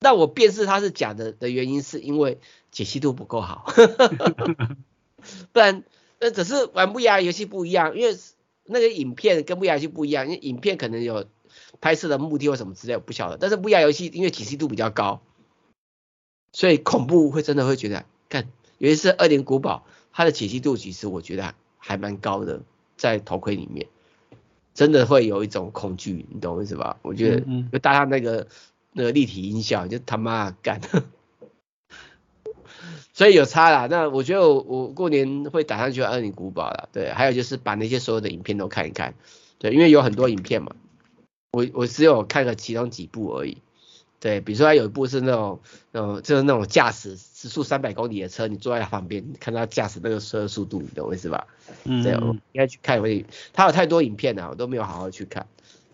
[0.00, 3.70] 让我辨识它是假的的原因，是因为解析度不够好，
[5.52, 5.84] 不然。
[6.18, 8.16] 那只是玩 VR 游戏不一样，因为
[8.64, 11.26] 那个影片跟 VR 游戏不一样，因为影片可能有
[11.82, 13.36] 拍摄的目的或什么之类，我不晓得。
[13.36, 15.20] 但是 VR 游戏因为解析度比较高，
[16.52, 22.62] 所以恐怖会真的会觉得，看，尤其是《二零古堡》，它的解析度其实我觉得还蛮高的，
[22.96, 23.86] 在头盔里面，
[24.72, 26.98] 真的会有一种恐惧，你懂我意思吧？
[27.02, 28.48] 我觉得就搭上那个
[28.92, 30.80] 那个立体音效，就他妈干。
[33.16, 39.14] 所以有差啦，那我觉得我我过年会打算去二零古堡了，对，还有就是把那些所有的影片都看一看，
[39.58, 40.76] 对，因为有很多影片嘛，
[41.50, 43.62] 我我只有看了其中几部而已，
[44.20, 45.60] 对，比如说它有一部是那种
[45.92, 51.46] 那种就是那种驾驶时速三百公里的车，你坐在它旁边，看他驾驶那个车的速度，你懂我意思吧？
[51.84, 53.24] 嗯，对，我应该去看会，
[53.54, 55.46] 他有太多影片了，我都没有好好去看，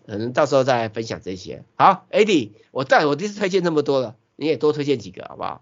[0.05, 1.63] 可能到时候再分享这些。
[1.77, 5.61] 好，AD，我但我第一次推荐那么多了，你也多推荐几个好不好？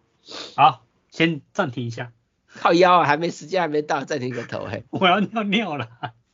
[0.55, 0.81] 好。
[1.11, 2.11] 先暂停一下，
[2.47, 4.83] 靠腰啊，还没时间还没到，暂停个头嘿。
[4.91, 5.89] 我要尿尿了。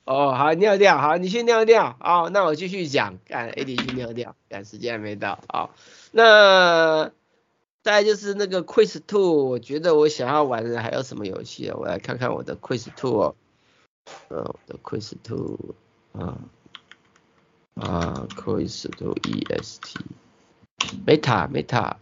[0.05, 1.97] 哦，好，尿尿，好，你去尿尿。
[1.99, 5.43] 好，那我继续讲，干，AD 去尿尿，赶，时间还没到。
[5.49, 5.75] 好，
[6.11, 7.11] 那
[7.83, 11.75] 再就是那个 Quiz Two，我觉得我想要玩的还有什么游戏啊？
[11.77, 13.35] 我来看看我的 Quiz Two 哦。
[14.29, 15.75] 呃，我的 Quiz Two，
[16.13, 16.37] 啊
[17.75, 19.13] 啊，Quest 2
[20.79, 21.95] EST，Meta，Meta。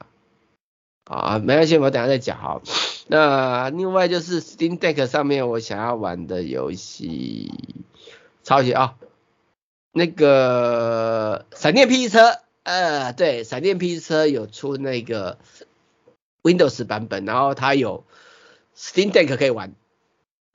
[1.06, 2.62] 啊，没关系，我等下再讲哈。
[3.08, 7.51] 那另外就是 Steam Deck 上面我想要玩的游戏，
[8.43, 8.95] 超级啊，
[9.91, 15.38] 那个闪电霹雳车，呃，对，闪电霹雳车有出那个
[16.41, 18.03] Windows 版本，然后它有
[18.76, 19.74] Steam Deck 可以玩，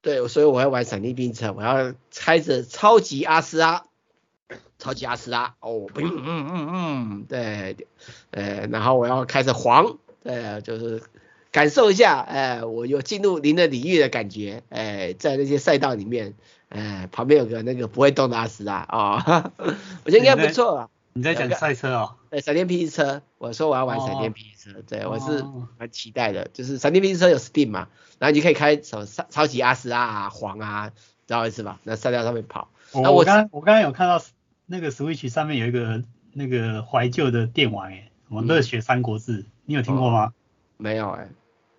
[0.03, 3.85] 对，所以我要玩闪电霹雳车，我要开着超级阿斯拉。
[4.81, 7.77] 超级阿斯拉，哦，嗯嗯嗯嗯，对，
[8.31, 9.99] 呃，然后我要开着黄。
[10.23, 11.03] 对啊，就是
[11.51, 16.35] 感受一下，哎，我有进入您的领域的感觉，哎，在那些赛道里面，
[16.68, 19.21] 哎，旁边有个那个不会动的阿斯拉，哦，
[20.05, 20.89] 我觉得应该不错啊。
[21.12, 22.14] 你在讲赛车哦？
[22.31, 25.45] 对，闪电霹雳车，我说我要玩闪电霹雳车，对，我是
[25.77, 27.89] 蛮期待的，就是闪电霹雳车有 Steam 嘛，
[28.21, 30.91] 然后你就可以开什么超超级阿斯拉啊、黄啊，
[31.27, 31.81] 知道意思吧？
[31.83, 32.68] 那赛道上面跑。
[32.93, 34.23] 我我刚我刚刚有看到
[34.66, 39.45] 那个 Switch 上面有一个那个怀旧的电玩，哎，什么热血三国志。
[39.71, 40.25] 你有听过吗？
[40.25, 40.33] 哦、
[40.79, 41.29] 没有哎、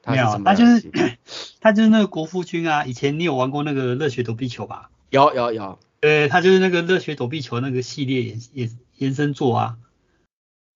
[0.05, 0.89] 欸，没有，他就是
[1.59, 2.85] 他就是那个国父君啊。
[2.85, 4.89] 以前你有玩过那个热血躲避球吧？
[5.09, 5.77] 有有有。
[5.99, 9.77] 对，他就是那个热血躲避球那个系列延延延伸作啊。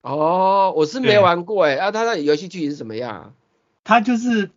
[0.02, 1.76] 哦，我是没玩过哎。
[1.76, 3.34] 啊，他的游戏剧情是怎么样？
[3.82, 4.50] 他就是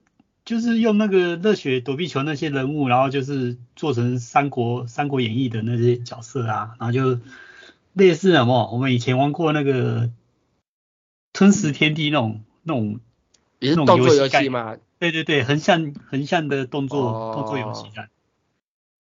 [0.43, 7.21] 就是用那个热血躲避球那些人物，然后就是做成三国三国演义的那些角色啊，然后就
[7.93, 10.09] 类似什么，我们以前玩过那个
[11.31, 12.99] 吞食天地那种那种。
[13.61, 14.77] 也是动作游戏嘛？
[14.99, 18.09] 对对对，横向横向的动作、哦、动作游戏战。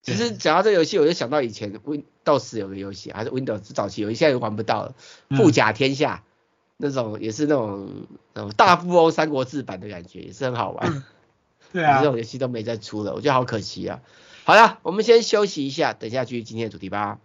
[0.01, 4.95] 其实讲到这个游戏，我就想到以前 Windows 有个游戏，还是 Windows 早期游戏，现在又玩不到了。
[5.29, 7.87] 富甲天下、嗯、那种也是那种
[8.33, 11.05] 那种大富翁三国志版的感觉，也是很好玩。
[11.71, 14.01] 对啊，这种游戏都没再出了，我觉得好可惜啊。
[14.43, 17.17] 好了，我们先休息一下，等一下继续今天的主题吧。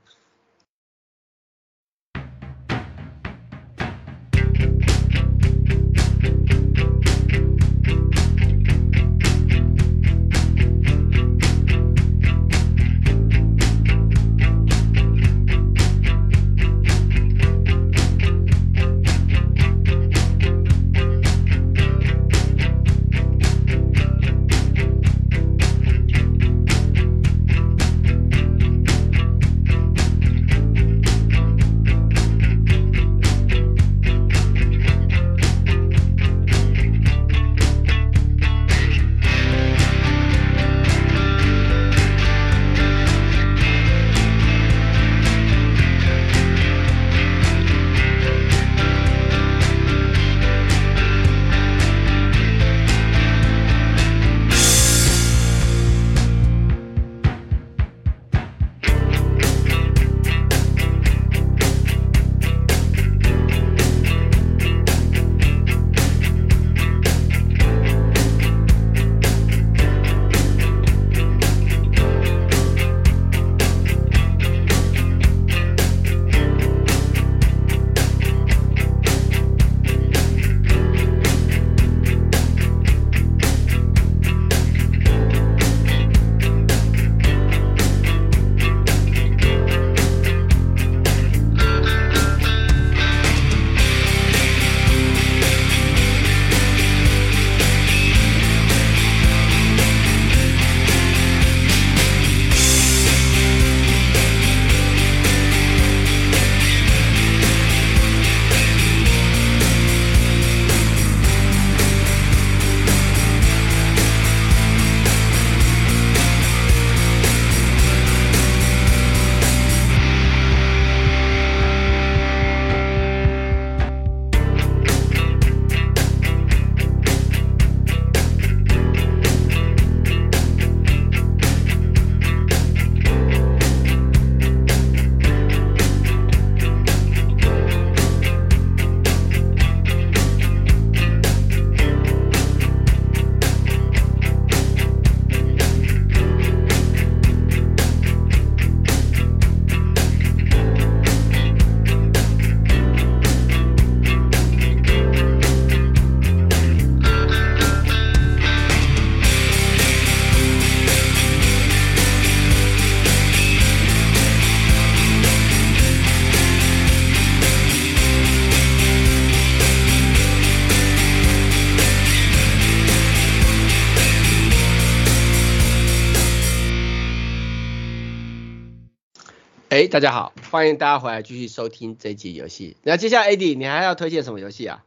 [179.95, 182.77] 大家好，欢迎大家回来继续收听这一集游戏。
[182.83, 184.83] 那接下来 AD，你还要推荐什么游戏啊？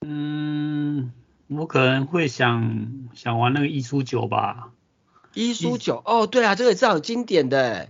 [0.00, 1.10] 嗯，
[1.48, 4.70] 我可能会想想玩那个一书九吧。
[5.34, 7.88] 一书九，哦，对啊，这个也是很经典的。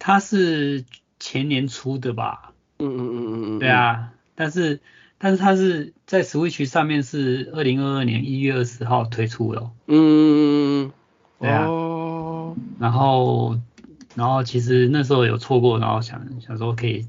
[0.00, 0.84] 它是
[1.20, 2.52] 前年出的吧？
[2.80, 3.58] 嗯嗯嗯嗯嗯。
[3.60, 4.80] 对啊，但是
[5.18, 9.70] 但是它是在 Switch 上面是二零二二年一月二十号推出的。
[9.86, 10.34] 嗯嗯
[10.88, 10.92] 嗯。
[11.38, 11.66] 对啊。
[11.68, 12.56] 哦。
[12.80, 13.56] 然后。
[14.14, 17.06] 然后其实那时候有错过，然后想想说可以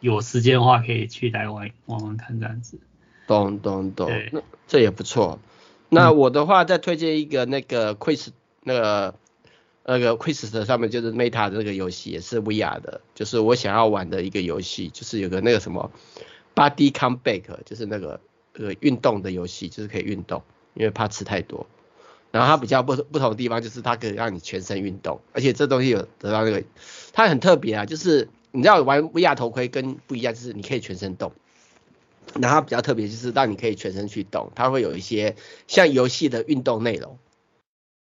[0.00, 2.78] 有时间的话可以去来玩玩玩看这样子。
[3.26, 5.38] 懂懂懂，那这也不错。
[5.88, 8.28] 那我的话再推荐一个那个 Quest
[8.62, 9.14] 那个
[9.84, 15.90] 那个 Quest 上面就是 Meta 的那个游戏也是 VR 的，就是我想要玩的一个游戏，就是有个那个什么
[16.54, 18.20] Body Comeback，就是那个
[18.54, 20.42] 呃运动的游戏，就是可以运动，
[20.74, 21.66] 因为怕吃太多。
[22.32, 26.64] 然后它比较不不同的地方就是它可以让你全身运动，而且这东西有得到那个，
[27.12, 31.32] 它很特别啊，就是你知道玩 VR 头盔跟不一样，就是你可以全身动，
[32.40, 35.36] 然后它比较特别就是让你可以全身去动，它会有一些
[35.68, 37.18] 像游戏的运动内容，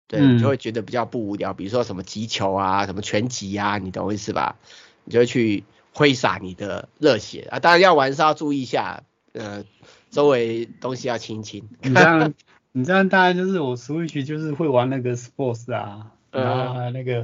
[0.07, 1.53] 对，你就会觉得比较不无聊。
[1.53, 4.57] 比如说什么击球啊，什么拳击啊，你懂我意思吧？
[5.03, 7.59] 你就会去挥洒你的热血啊。
[7.59, 9.03] 当然要玩是要注意一下，
[9.33, 9.65] 呃，
[10.11, 11.67] 周围东西要清清。
[11.83, 12.33] 你这样，
[12.73, 17.23] 你这样大概就是我 Switch 就是会玩那个 Sports 啊，然后那个、嗯、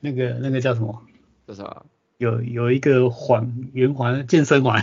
[0.00, 1.02] 那个那个叫什么？
[1.46, 1.84] 叫什么？
[2.16, 4.82] 有有一个环圆环健身环。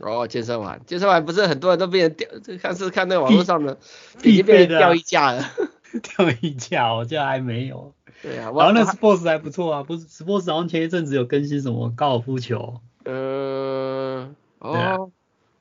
[0.00, 3.78] 哦，健身环，健身环不是很多人都变成钓，这看是看那个网络上的，
[4.24, 5.44] 已经变成掉一架了。
[6.02, 7.94] 掉一架，我家还没有。
[8.20, 12.80] 对啊，然后那 Sports 还不错啊，不是 Sports 好像前一阵子有更新什么高尔夫球。
[13.04, 14.96] 呃，哦，啊、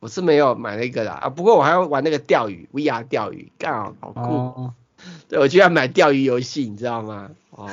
[0.04, 4.20] 我是没有买那个啦啊，不过我还要玩那个钓鱼，VR 钓鱼，刚好好酷。
[4.22, 4.74] 哦、
[5.30, 7.32] 对，我就要买钓鱼游戏，你知道吗？
[7.52, 7.70] 哦，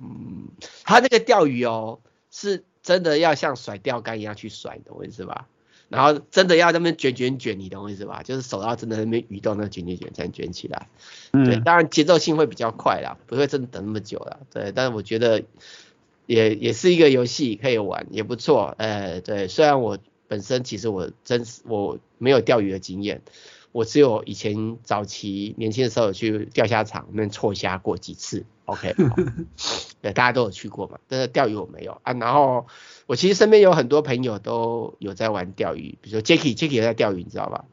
[0.00, 0.46] 嗯，
[0.84, 1.98] 他那个钓鱼哦，
[2.30, 5.48] 是真的要像甩钓竿一样去甩，懂我意思吧？
[5.88, 8.22] 然后真的要那边卷卷卷，你懂我意思吧？
[8.22, 10.86] 就是手要真的那边移动，那卷卷卷才能卷起来。
[11.32, 14.36] 嗯、对，当然节奏性会比较快啦，不会真的等那么久啦。
[14.52, 15.42] 对，但是我觉得
[16.26, 18.72] 也也是一个游戏可以玩，也不错。
[18.78, 19.98] 呃，对，虽然我
[20.28, 23.22] 本身其实我真是我没有钓鱼的经验，
[23.72, 28.44] 我只有以前早期年轻的时候有去钓虾场那边错虾过几次。
[28.64, 28.94] OK，
[30.02, 32.12] 对，大家都有去过嘛，但是钓鱼我没有啊。
[32.14, 32.66] 然后。
[33.08, 37.64] 我其实身边有很多朋友都有在玩钓鱼，比如说 Jacky，Jacky 也在钓鱼，你知道吧？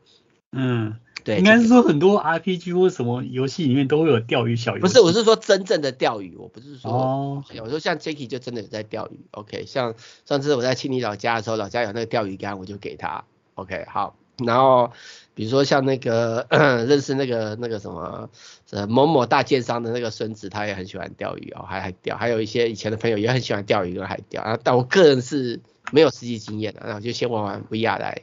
[0.52, 4.82] 嗯，对，应该是说很多 RPG 或什么游戏里面都会有钓鱼小游戏。
[4.82, 9.20] 不是，我是说真正的钓鱼，我不是说，哦，我说像 Jacky 就真的有在钓鱼。
[9.32, 9.96] OK，像
[10.26, 13.24] 上次我在清理老家的时候，老家有那个钓鱼竿，我就给他。
[13.56, 14.16] OK，好，
[14.46, 14.92] 然后。
[15.36, 16.46] 比如说像那个
[16.88, 18.30] 认识那个那个什么
[18.70, 24.60] 呃某某大建商的那个孙子，他也很喜欢钓鱼哦，还还钓，还有一些以前的朋友也很喜欢钓鱼跟海钓啊。
[24.64, 25.60] 但我个人是
[25.92, 28.22] 没有实际经验的，然后就先玩玩 VR 来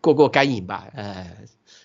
[0.00, 0.88] 过过干瘾吧。
[0.92, 1.30] 呃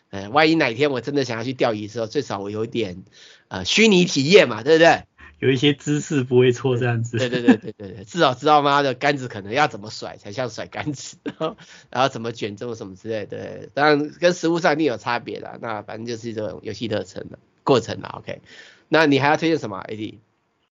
[0.09, 3.03] 呃，万一哪天我真的想要去钓鱼的时候，最少我有点
[3.47, 5.03] 呃虚拟体验嘛，对不对？
[5.39, 7.17] 有一些姿势不会错这样子。
[7.17, 11.57] 对对对对对对，至少知道妈的杆子可能要怎么甩才像甩杆子， 然后
[11.89, 13.37] 然后怎么卷这种什么之类的。
[13.37, 15.57] 对，当然跟实物上一定有差别的。
[15.61, 18.15] 那反正就是这种游戏的程的过程了。
[18.17, 18.41] OK，
[18.89, 20.15] 那你还要推荐什么？AD？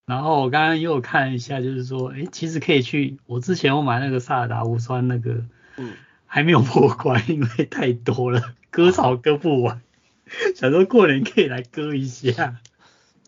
[0.05, 3.17] 然后我刚刚又看一下，就是说，哎，其实可以去。
[3.25, 5.45] 我之前我买那个萨尔达无双那个，
[5.79, 5.95] 嗯，
[6.27, 9.83] 还没有破关，因为太多了，割草割不完。
[10.55, 12.61] 想说过年可以来割一下。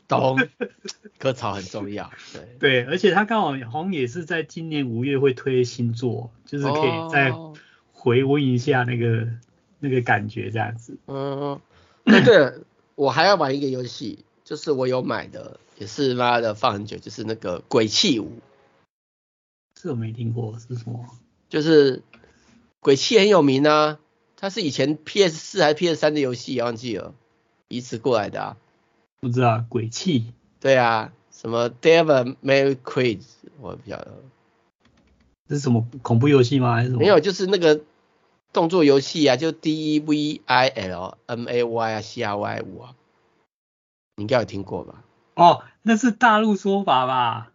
[0.07, 0.37] 懂，
[1.19, 2.11] 割草很重要，
[2.59, 7.33] 对对，而且他刚好好像也是在今年五月会推新作，就是可以再
[7.93, 9.29] 回温一下那个、哦、
[9.79, 10.97] 那个感觉这样子。
[11.07, 11.61] 嗯，
[12.05, 12.55] 对对，
[12.97, 18.41] 我还要玩一个游戏，就是我有买的，也是妈的放很久，就是那个鬼泣五。
[19.75, 21.07] 这我没听过，是什么？
[21.49, 22.03] 就是
[22.81, 24.01] 鬼泣很有名啊，
[24.41, 27.13] 它是以前 PS 四还是 PS 三的游戏，忘记了，
[27.69, 28.57] 移植过来的啊。
[29.21, 33.21] 不知道鬼泣，对啊，什么 Devil May Cry，
[33.61, 34.23] 我不晓得，
[35.47, 36.75] 这是什么恐怖游戏吗？
[36.77, 37.01] 还是什么？
[37.01, 37.83] 没有，就是那个
[38.55, 42.95] 动作游戏啊，就 D E V I L M A Y 啊，C R Y 五啊，
[44.17, 45.05] 你应该有听过吧？
[45.35, 47.53] 哦，那是大陆说法吧？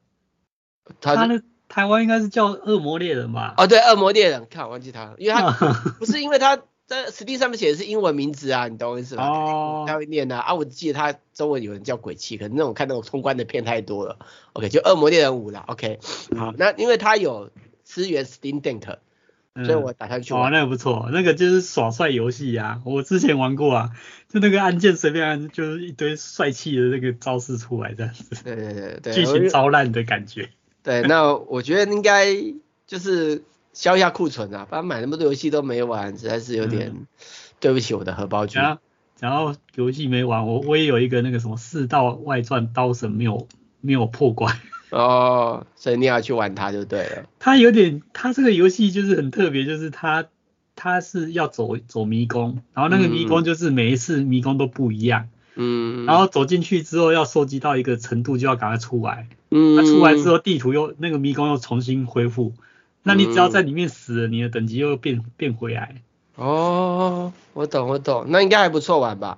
[1.01, 3.55] 他那台湾应该是叫恶魔猎人吧？
[3.57, 5.51] 哦，对，恶魔猎人，看我忘记他了，因为他
[5.97, 6.61] 不是因为他。
[6.87, 9.27] 在 Steam 上面写的是英文名字啊，你懂我意思吗？
[9.27, 14.19] 哦，他会念啊，啊，我记得他中文有人叫鬼泣，可能那种看那种通关的片太多了。
[14.53, 15.63] OK，就恶魔猎人五啦。
[15.67, 15.99] OK，
[16.37, 17.49] 好，那因为他有
[17.83, 18.97] 支援 Steam Deck，
[19.65, 20.43] 所以我打算去玩。
[20.43, 23.89] 哦，那个不错，那个就是耍帅游戏啊，我之前玩过啊，
[24.29, 28.43] 就那个按键随便按，就是一堆帅气的那个招式出来这样子。
[28.43, 30.49] 对对对对，剧情超烂的感觉。
[30.83, 32.27] 对，那我觉得应该
[32.85, 33.41] 就是。
[33.75, 37.05] 消一下库存啊，不然买那么多游戏都没玩，实在是有点
[37.59, 38.61] 对不起我的荷包君。
[39.19, 43.47] 然后游戏没玩，我我也有一个那个什么《四道外传》刀神没有
[43.81, 44.57] 没有破关。
[44.91, 47.23] 哦，所以你要去玩它就对了。
[47.37, 50.25] 它有点，它这个游戏就是很特别，就是它
[50.75, 55.27] 它是要走走迷宫，然后那个迷宫就是每一次迷宫都不一样。
[55.55, 56.05] 嗯。
[56.05, 59.27] 然后走进去之后要收集到一个程度就要赶快出来。
[59.49, 59.75] 嗯。
[59.75, 62.53] 它出来之后地图又那个迷宫又重新恢复。
[63.07, 66.01] 那你只要在里面死了，你的等级又变变回来。
[66.33, 69.37] 哦，我懂我懂，那应该还不错玩吧？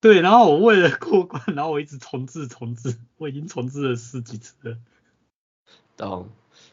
[0.00, 4.76] 对，然后我为了过关，然后我一直重置重置， 我已经重置了十几次了。
[5.96, 6.28] 懂。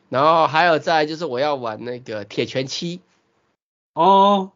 [0.09, 3.01] 然后还有再来就是我要玩那个铁拳七。
[3.93, 4.51] 哦。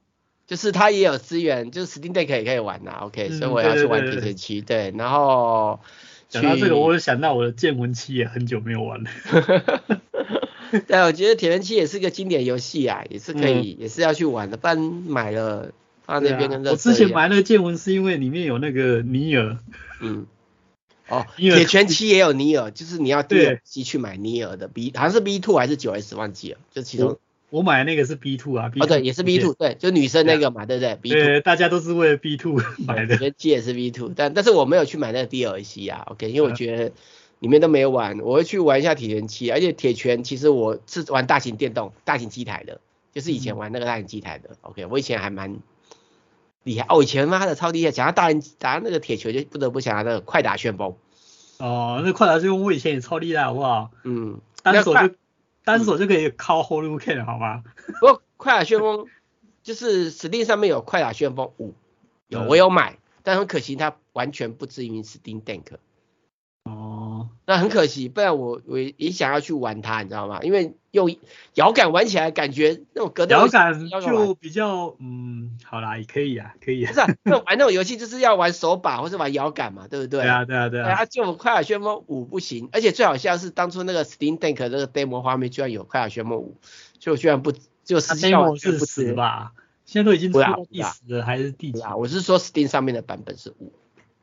[0.47, 2.99] 就是它也有资源，就是 Steam Deck 也可以玩呐。
[3.01, 4.61] OK，嗯，所以我要去玩铁拳七。
[4.61, 5.79] 对，然后
[6.29, 9.09] 讲到这个，我就想到我的剑魂七也很久没有玩了。
[10.87, 14.57] 对，我觉得铁人七也是个经典游戏啊，也是可以，嗯、也是要去玩的。
[14.57, 15.71] 不然买了
[16.05, 19.57] 放那边跟、啊、我之前买那个剑魂是因为里面有那个尼尔。
[20.01, 20.25] 嗯。
[21.07, 27.19] 哦， 铁拳七也有尼尔，就是你要 DLC 去买尼尔的 B，好像是 B two 还是九 S 忘记了，就其中
[27.51, 33.17] 我，我买的那个是 B two 啊，哦对，也是 B two，对，就女生那个嘛，对不对？B two，对，大家都是为了 B two 买的。
[33.17, 36.91] 铁拳七也是 B two，但但是我没有去买那个 DLC 啊，OK，因为我觉得
[37.45, 42.81] 里面都没有玩，我会去玩一下铁拳七，而且铁拳其实我是玩大型电动、大型机台的，
[43.13, 45.59] 就是以前玩那个大型机台的、嗯、，OK，我以前还蛮
[46.63, 50.95] 厉害，哦，以前妈的超厉害，讲到大人打那个铁拳就不得不想到那个快打旋风。
[51.59, 53.91] 哦，那快打旋风我以前也超厉害，好不好？
[54.05, 55.13] 嗯，单手就
[55.63, 57.63] 单手就可以靠 Hadouken 了，好吗？
[57.99, 59.05] 不过快打旋风
[59.61, 61.75] 就是 Steam 上面有快打旋风五，
[62.27, 65.61] 有我有买，但很可惜它完全不支援 Steam Deck。
[67.25, 70.39] 哦，那很可惜，不然我我也想要去玩它，你知道吗？
[70.41, 71.15] 因为用
[71.55, 76.89] 摇杆玩起来感觉那种格斗摇杆就比较嗯，好啦，也可以啊，可以啊。
[76.89, 80.21] 不是啊，那玩那种游戏就是要玩手把或是玩摇杆嘛，对不对？
[80.21, 80.91] 对啊，对啊，对啊。
[80.93, 86.57] 啊，就快打旋风五不行，而且最好笑是当初那个 Steam Deck 那个 demo 画面居然有快打旋风五，
[86.99, 87.51] 就居然不
[87.83, 89.53] 就实际上是十吧？
[89.85, 91.81] 现在都已经出到第十了，还是第几？
[91.97, 93.71] 我是说 Steam 上面的版本是五。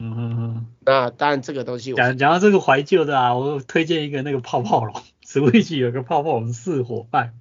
[0.02, 7.34] 嗯哼哼，那当然这个东西讲讲到这个怀旧的啊，我推荐一个那个泡泡龙， Switch 有个泡泡龙四伙伴，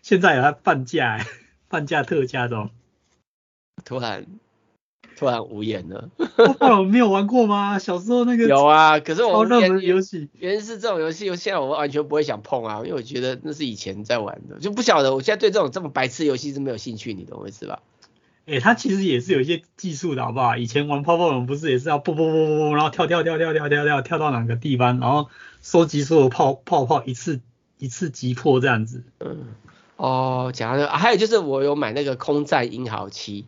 [0.00, 1.20] 现在有它半价，
[1.68, 2.70] 半价特价中。
[3.84, 4.26] 突然
[5.18, 6.08] 突然无言了。
[6.36, 7.78] 泡泡龙没有玩过吗？
[7.78, 17.82] 小时候那个 有啊，可是我超热门游戏，原因是这种游戏，现在我完全不会想碰啊，因为我觉得那是以前在玩的，就不晓得我现在对这种这么白痴游戏是没有兴趣，你懂我意思吧？
[18.46, 20.56] 诶、欸，它其实也是有一些技术的，好不好？
[20.56, 25.28] 以前玩泡泡龙不是也是要啵啵啵啵，然后跳跳跳跳跳跳跳跳到哪个地方，然后
[25.62, 27.40] 收集所有泡泡泡一次
[27.78, 29.02] 一次击破这样子。
[29.18, 29.48] 嗯，
[29.96, 33.46] 哦，讲到这个，还有就是我有买那个空战英豪七，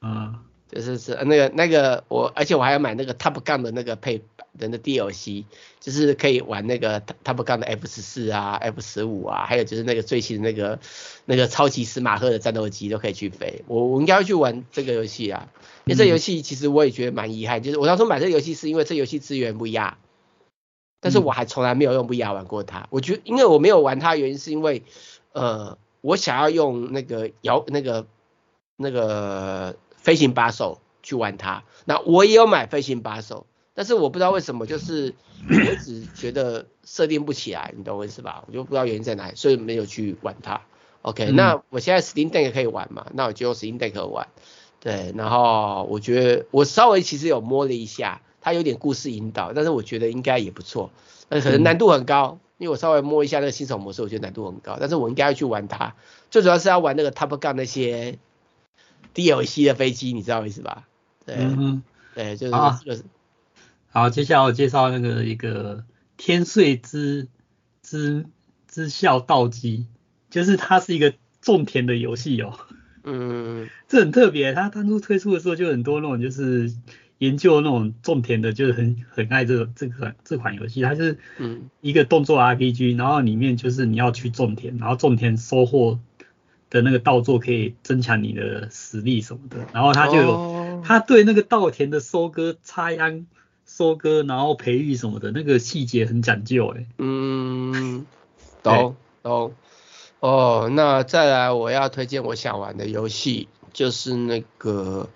[0.00, 0.36] 嗯，
[0.70, 4.22] 就是是那个那个我，而且我还要买那个 Top Gun 的那个配。
[4.58, 5.44] 人的 DLC
[5.80, 10.78] 就是可以玩那个 Top Gun 的 F 十四啊，F 十五啊，还有就是那个最新的那个
[11.24, 13.64] 那个超级司马赫的战斗机都可以去飞。
[13.66, 15.48] 我我应该会去玩这个游戏啊，
[15.84, 19.98] 因为这游戏其实我也觉得蛮遗憾，就是我当初买这个游戏是因为这游戏资源不压
[21.00, 22.88] 但是我还从来没有用 VR 玩过它。
[22.90, 24.82] 我觉得因为我没有玩它的，原因是因为
[25.32, 28.06] 呃我想要用那个摇那个
[28.76, 33.46] 那个飞行把手去玩它，那我也有买飞行把手。
[33.76, 35.14] 但是我不知道为什么，就是
[35.48, 38.42] 我只觉得设定不起来，你懂我意思吧？
[38.46, 40.62] 我就不知道原因在哪里，所以没有去玩它。
[41.02, 43.08] OK，、嗯、那我现在 Steam Deck 可以玩嘛？
[43.12, 44.28] 那我就用 Steam Deck 玩。
[44.80, 50.90] 对，然后我觉得我稍微其实有摸了一下，它有点故事引导，但是我觉得应该也不错。
[51.28, 54.78] 那可能难度很高，因为我稍微摸一下那个新手模式，我觉得难度很高。
[54.80, 55.94] 但是我应该要去玩它，
[56.30, 58.18] 最主要是要玩那个 Top Gun 那些
[59.14, 60.88] DLC 的飞机，你知道我意思吧？
[61.26, 61.82] 对，嗯、
[62.14, 63.04] 对，就是、啊、就是。
[63.96, 65.82] 好，接下来我介绍那个一个
[66.18, 67.28] 天穗之
[67.82, 68.26] 之
[68.68, 69.86] 之笑道机，
[70.28, 72.58] 就是它是一个种田的游戏哦。
[73.04, 76.70] 嗯， 这很特别，它当初推出的时候就很多那种就是
[77.16, 85.98] 研究那种种田的，就是很很爱这个这款这款游戏，它是嗯一个动作 RPG，然后里面就是你要去种田，然后种田收获
[86.68, 93.24] 的那个稻作可以增强你的实力什么的，然后它就有它对那个稻田的收割、插秧。
[93.76, 96.86] 收割，然后培育什么的，那个细节很讲究哎。
[96.96, 98.06] 嗯，
[98.62, 99.54] 懂懂。
[100.20, 105.10] 哦，那再来我要推荐我想玩的游戏，就是那个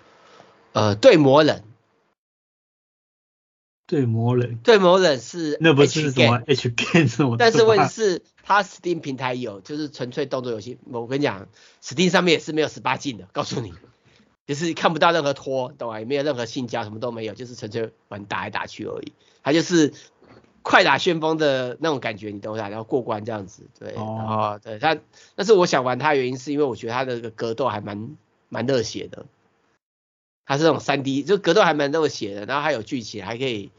[0.73, 1.63] 呃对魔人。
[3.87, 4.59] 对魔人。
[4.63, 7.37] 对魔人是那不是什么 H game 什么？
[7.37, 10.77] 但是问题是它 Steam 平台有，就是纯粹动作游戏。
[10.85, 11.47] 我跟你讲
[11.83, 13.73] ，Steam 上面也是没有十八禁的，告诉你。
[14.51, 15.97] 就是看不到任何拖，懂吗？
[15.99, 19.13] 也没有任何性交，什么都没有，就是纯粹玩打来打去而已。
[19.41, 19.93] 他就是
[20.61, 22.67] 快打旋风的那种感觉，你懂吧？
[22.67, 24.97] 然后过关这样子，对，哦、然后对他，
[25.35, 28.17] 但是我想玩他原因是因为我觉得他的格斗还蛮
[28.49, 29.25] 蛮热血的。
[30.45, 33.71] 他是那种三 D，就格斗还蛮热血的，然后还有剧情，还可以。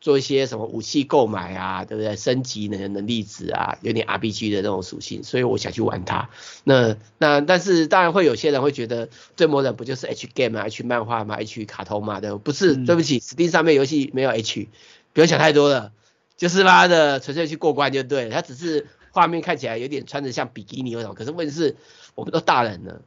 [0.00, 2.16] 做一些什么武器购买啊，对不对？
[2.16, 6.30] 升级能能力值啊，有点 RPG 的那种属性，所以我想去玩它。
[6.64, 12.38] 那那但是当然会有些人会觉得，对魔人不就是 H game 啊，H 漫画嘛，H 卡通嘛，对不？
[12.38, 14.68] 不是，对不起，Steam 上面游戏没有 H，
[15.12, 15.92] 不用想太多了，
[16.38, 18.30] 就是拉的纯粹去过关就对了。
[18.30, 21.76] 它只是画面看起来有点穿着像比基尼那种，可是问题是
[22.14, 23.02] 我们都大人了。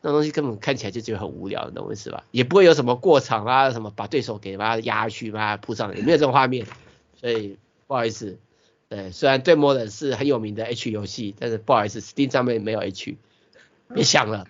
[0.00, 2.24] 那东西根本看起来就觉得很无聊，你懂我意思吧？
[2.30, 6.66] 也不会有什么过场啊，什么把对手给把他压下去，把他扑上来，也没有这种画面。
[7.16, 8.38] 所以不好意思，
[8.88, 13.16] 对，虽然对魔人是很有名的 H 游戏，但是不好意思，Steam 上面没有 H，
[13.92, 14.46] 别想了，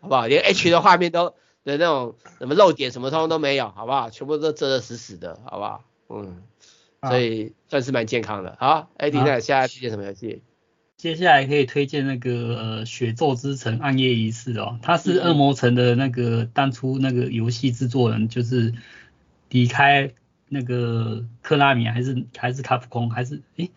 [0.00, 0.26] 好不好？
[0.26, 1.30] 连 H 的画面都
[1.64, 4.10] 的那种什么漏点什么通通都没有，好不好？
[4.10, 5.84] 全部都遮得死死的，好不好？
[6.10, 6.42] 嗯，
[7.08, 8.56] 所以算是蛮健康的。
[8.60, 10.42] 好，AD 那下一推荐什么游戏？
[11.00, 18.74] 接下来可以推荐那个呃《血咒之城：暗夜仪式》哦，它是恶魔城的那个当初那个游戏制作人就是
[19.48, 20.12] 离开
[20.50, 23.70] 那个克拉米还是还是卡普空还是诶，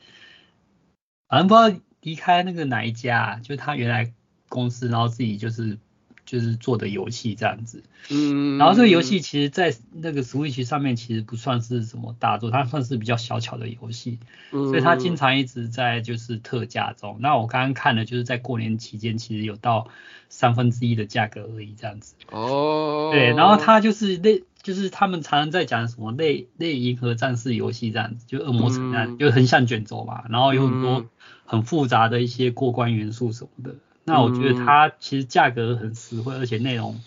[1.30, 4.14] 反正不知道离开那个哪一家，就是他原来
[4.50, 5.78] 公司，然后自己就是。
[6.26, 14.20] 就是做的游戏这样子，嗯，然后这个游戏其实，在那个 Switch 上面其实不算是什么大作，它算是比较小巧的游戏，
[14.52, 17.18] 嗯，所以它经常一直在就是特价中。
[17.20, 19.90] 那我刚刚看了，就是在过年期间，其实有到
[20.30, 22.16] 三分之一的价格而已这样子。
[22.32, 31.06] 哦，对，然后它就是类，就是他们常常在讲什么类类银河战士游戏这样子，就恶魔城这样，就横向卷轴嘛，然后有很多
[31.46, 33.76] 很复杂的一些过关元素什么的。
[34.06, 37.02] 那我觉得它其实价格很实惠，而且内容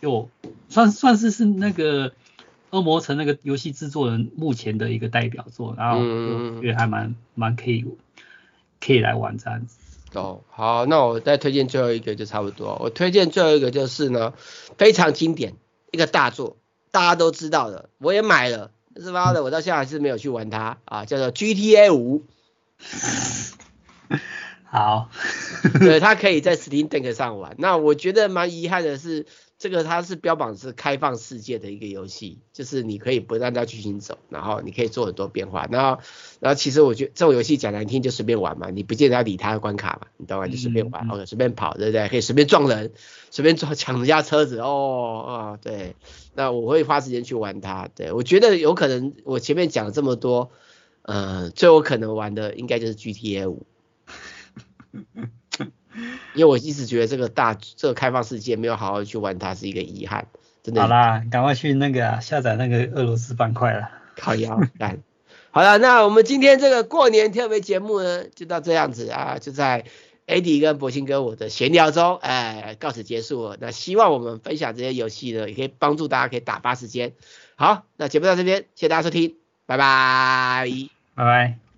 [0.00, 0.28] 又
[0.68, 2.12] 算算是是那个
[2.70, 7.84] 恶魔城那个游戏制作人目前的一个代表作，然后我觉得还蛮蛮可以
[8.80, 9.78] 可以来玩这样子。
[10.14, 12.76] 哦，好，那我再推荐最后一个就差不多。
[12.82, 14.34] 我推荐最后一个就是呢，
[14.76, 15.54] 非常经典
[15.90, 16.58] 一个大作，
[16.90, 19.32] 大家都知道的，我也买了，是妈？
[19.32, 22.24] 的，我到现在还是没有去玩它啊，叫做 GTA 五。
[24.72, 25.10] 好，
[25.80, 27.54] 对，他可以在 Steam Deck 上玩。
[27.58, 29.26] 那我觉得蛮遗憾的是，
[29.58, 35.68] 这个它是标榜是开放世界的一个游戏，就是你可以不按照剧情走，然后你可以做很多变化。
[35.70, 36.00] 然后，
[36.40, 40.48] 然后其实我觉得这种游戏讲难听就随便玩嘛，你不见得要理它的关卡嘛，你懂吗？
[40.48, 42.08] 就随便玩，或者随便跑，对不对？
[42.08, 42.94] 可以随便撞人，
[43.30, 45.96] 随便撞抢人家车子，哦哦，对。
[46.34, 47.90] 那我会花时间去玩它。
[47.94, 50.50] 对，我觉得有可能我前面讲了这么多，
[51.02, 53.66] 呃，最有可能玩的应该就是 GTA 五。
[56.34, 60.26] 因为我一直觉得这个大这个开放世界没有好好去玩它是一个遗憾，
[60.62, 60.80] 真的。
[60.82, 63.90] 好啦，赶快去那个、啊、下载那个俄罗斯板块了。
[64.16, 65.02] 靠腰干。
[65.50, 69.84] 好了，那我们今天这个过年特别节目呢，就到这样子啊，就在
[70.26, 73.58] AD 跟博兴哥我的闲聊中，哎，告辞结束了。
[73.60, 77.12] 那希望我们分享这些游戏呢，也可以帮助大家可以打发时间。
[77.56, 79.36] 好，那节目到这边，谢谢大家收听，
[79.66, 80.66] 拜拜，
[81.14, 81.71] 拜拜。